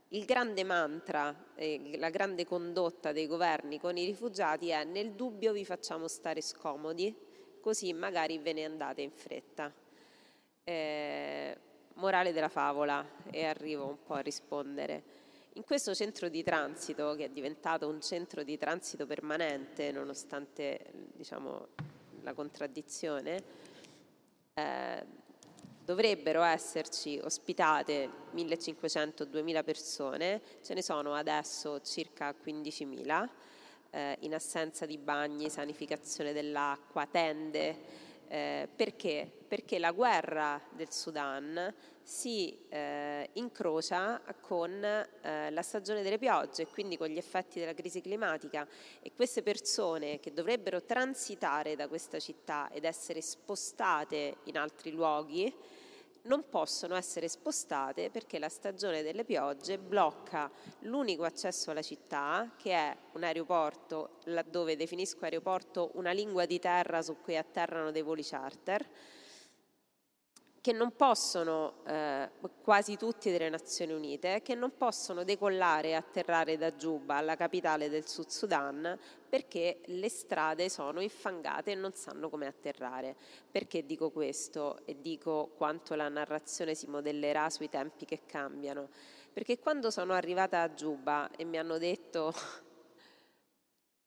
[0.09, 1.35] il grande mantra,
[1.97, 7.15] la grande condotta dei governi con i rifugiati è nel dubbio vi facciamo stare scomodi,
[7.61, 9.71] così magari ve ne andate in fretta.
[10.63, 11.57] Eh,
[11.99, 15.17] morale della favola, e arrivo un po' a rispondere.
[15.53, 21.67] In questo centro di transito, che è diventato un centro di transito permanente, nonostante diciamo,
[22.21, 23.43] la contraddizione,
[24.53, 25.05] eh,
[25.89, 33.27] dovrebbero esserci ospitate 1500-2000 persone, ce ne sono adesso circa 15.000,
[33.89, 38.07] eh, in assenza di bagni, sanificazione dell'acqua, tende.
[38.31, 39.27] Eh, perché?
[39.47, 41.73] Perché la guerra del Sudan
[42.03, 47.73] si eh, incrocia con eh, la stagione delle piogge e quindi con gli effetti della
[47.73, 48.67] crisi climatica
[49.01, 55.51] e queste persone che dovrebbero transitare da questa città ed essere spostate in altri luoghi
[56.29, 60.49] non possono essere spostate perché la stagione delle piogge blocca
[60.81, 67.01] l'unico accesso alla città, che è un aeroporto, laddove definisco aeroporto una lingua di terra
[67.01, 68.87] su cui atterrano dei voli charter,
[70.61, 72.29] che non possono, eh,
[72.61, 77.89] quasi tutti delle Nazioni Unite, che non possono decollare e atterrare da Juba, la capitale
[77.89, 78.97] del Sud Sudan,
[79.29, 83.15] perché le strade sono infangate e non sanno come atterrare.
[83.49, 88.89] Perché dico questo e dico quanto la narrazione si modellerà sui tempi che cambiano?
[89.31, 92.33] Perché quando sono arrivata a Juba e mi hanno detto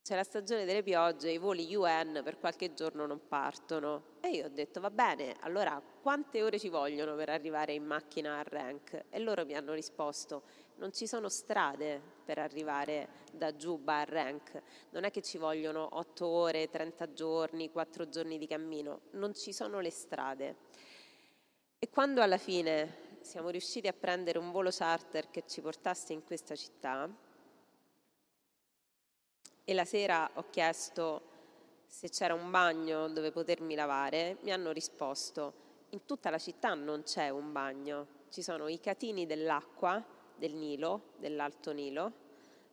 [0.02, 4.16] c'è la stagione delle piogge, i voli UN per qualche giorno non partono.
[4.20, 8.38] E io ho detto, va bene, allora quante ore ci vogliono per arrivare in macchina
[8.38, 9.04] a Rank?
[9.08, 10.42] E loro mi hanno risposto,
[10.76, 14.60] non ci sono strade per arrivare da Juba a Rank.
[14.90, 19.52] Non è che ci vogliono 8 ore, 30 giorni, 4 giorni di cammino, non ci
[19.52, 20.56] sono le strade.
[21.78, 26.24] E quando alla fine siamo riusciti a prendere un volo charter che ci portasse in
[26.24, 27.08] questa città,
[29.64, 31.30] e la sera ho chiesto
[31.86, 37.02] se c'era un bagno dove potermi lavare, mi hanno risposto in tutta la città non
[37.02, 40.02] c'è un bagno, ci sono i catini dell'acqua
[40.36, 42.12] del Nilo, dell'Alto Nilo,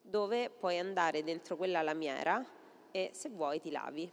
[0.02, 2.44] dove puoi andare dentro quella lamiera
[2.92, 4.10] e se vuoi ti lavi.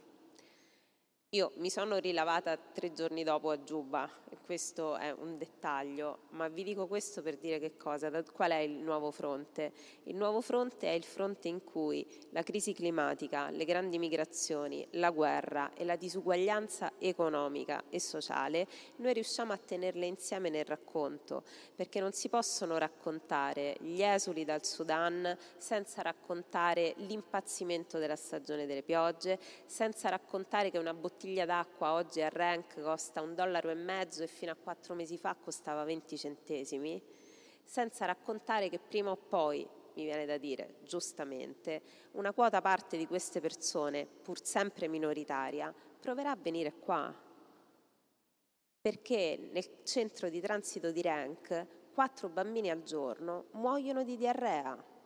[1.31, 4.09] Io mi sono rilavata tre giorni dopo a Giuba,
[4.45, 8.71] questo è un dettaglio, ma vi dico questo per dire che cosa, qual è il
[8.71, 9.73] nuovo fronte?
[10.03, 15.09] Il nuovo fronte è il fronte in cui la crisi climatica, le grandi migrazioni, la
[15.09, 18.65] guerra e la disuguaglianza economica e sociale,
[18.95, 21.43] noi riusciamo a tenerle insieme nel racconto,
[21.75, 28.81] perché non si possono raccontare gli esuli dal Sudan senza raccontare l'impazzimento della stagione delle
[28.81, 33.73] piogge, senza raccontare che una bottiglia bottiglia d'acqua oggi a Rank costa un dollaro e
[33.73, 37.01] mezzo e fino a quattro mesi fa costava 20 centesimi,
[37.63, 43.07] senza raccontare che prima o poi, mi viene da dire, giustamente, una quota parte di
[43.07, 47.11] queste persone, pur sempre minoritaria, proverà a venire qua.
[48.79, 51.65] Perché nel centro di transito di Rank
[51.95, 54.96] quattro bambini al giorno muoiono di diarrea.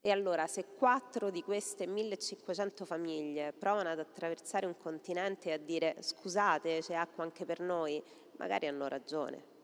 [0.00, 5.58] E allora se quattro di queste 1500 famiglie provano ad attraversare un continente e a
[5.58, 8.02] dire scusate c'è acqua anche per noi,
[8.36, 9.56] magari hanno ragione.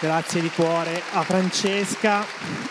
[0.00, 2.66] Grazie di cuore a Francesca.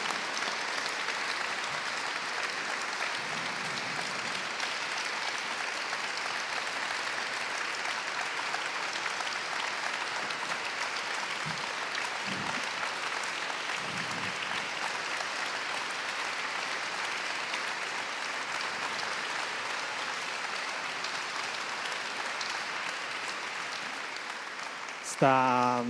[25.16, 25.84] sta,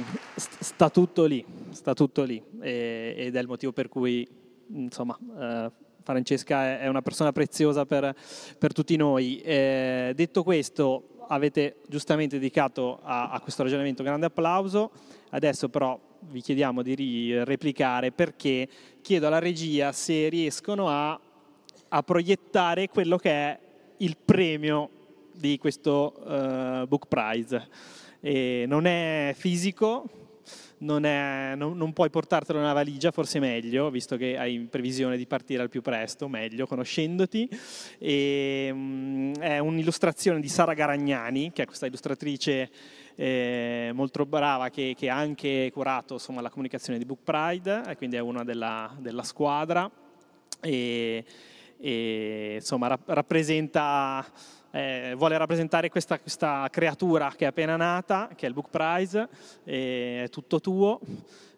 [0.75, 4.27] sta, tutto lì, sta tutto lì e, ed è il motivo per cui
[4.67, 5.71] insomma, eh,
[6.03, 8.13] Francesca è una persona preziosa per,
[8.57, 9.39] per tutti noi.
[9.39, 14.91] Eh, detto questo, avete giustamente dedicato a, a, questo ragionamento un grande applauso,
[15.29, 18.67] adesso però vi chiediamo di replicare perché
[19.01, 21.19] chiedo alla regia se riescono a,
[21.87, 23.59] a proiettare quello che è
[23.97, 24.89] il premio
[25.31, 27.67] di questo uh, Book Prize.
[28.19, 30.24] E non è fisico,
[30.85, 35.17] non, è, non, non, puoi portartelo nella valigia, forse meglio, visto che hai in previsione
[35.17, 37.49] di partire al più presto, meglio, conoscendoti.
[37.97, 42.69] E, um, è un'illustrazione di Sara Garagnani, che è questa illustratrice
[43.15, 48.15] eh, molto brava che, ha anche curato insomma, la comunicazione di Book Pride, e quindi
[48.15, 49.89] è una della, della squadra.
[50.61, 51.25] E,
[51.77, 54.25] e insomma rappresenta
[54.75, 59.29] eh, vuole rappresentare questa, questa, creatura che è appena nata, che è il Book Prize,
[59.63, 60.99] è tutto tuo.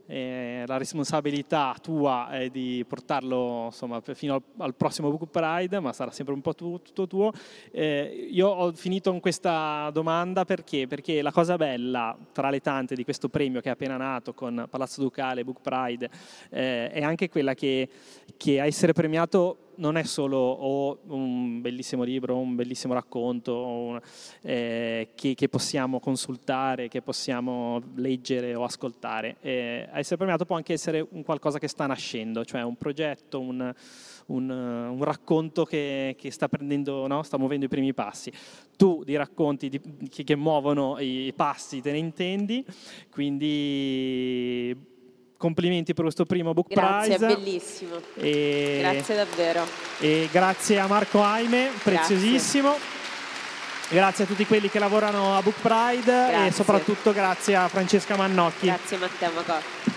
[0.09, 6.11] La responsabilità tua è di portarlo insomma, fino al, al, prossimo Book Pride, ma sarà
[6.11, 7.34] sempre un po' tu, tutto tuo.
[7.72, 10.88] Eh, io ho finito con questa domanda perché?
[10.88, 14.65] Perché la cosa bella tra le tante di questo premio che è appena nato con
[14.70, 16.09] Palazzo Ducale, Book Pride,
[16.51, 17.89] eh, è anche quella che,
[18.38, 24.01] che a essere premiato non è solo o un bellissimo libro, un bellissimo racconto
[24.41, 29.38] eh, che, che, possiamo consultare, che possiamo leggere o ascoltare.
[29.41, 33.73] Eh, essere premiato può anche essere un qualcosa che sta nascendo, cioè un progetto, un,
[34.28, 37.23] un, un racconto che, che sta, prendendo, no?
[37.23, 38.32] sta muovendo i primi passi.
[38.75, 42.65] Tu di racconti di, che, che muovono i passi te ne intendi,
[43.09, 44.95] quindi
[45.38, 47.18] complimenti per questo primo book grazie, prize.
[47.18, 47.96] Grazie, bellissimo.
[48.16, 49.66] E, grazie davvero.
[50.00, 52.72] E grazie a Marco Aime, preziosissimo.
[52.72, 53.98] Grazie.
[53.98, 54.24] grazie.
[54.26, 56.48] a tutti quelli che lavorano a Book Pride grazie.
[56.48, 58.66] e soprattutto grazie a Francesca Mannocchi.
[58.66, 59.96] Grazie Matteo Macotti.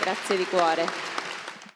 [0.00, 1.07] Grazie di cuore.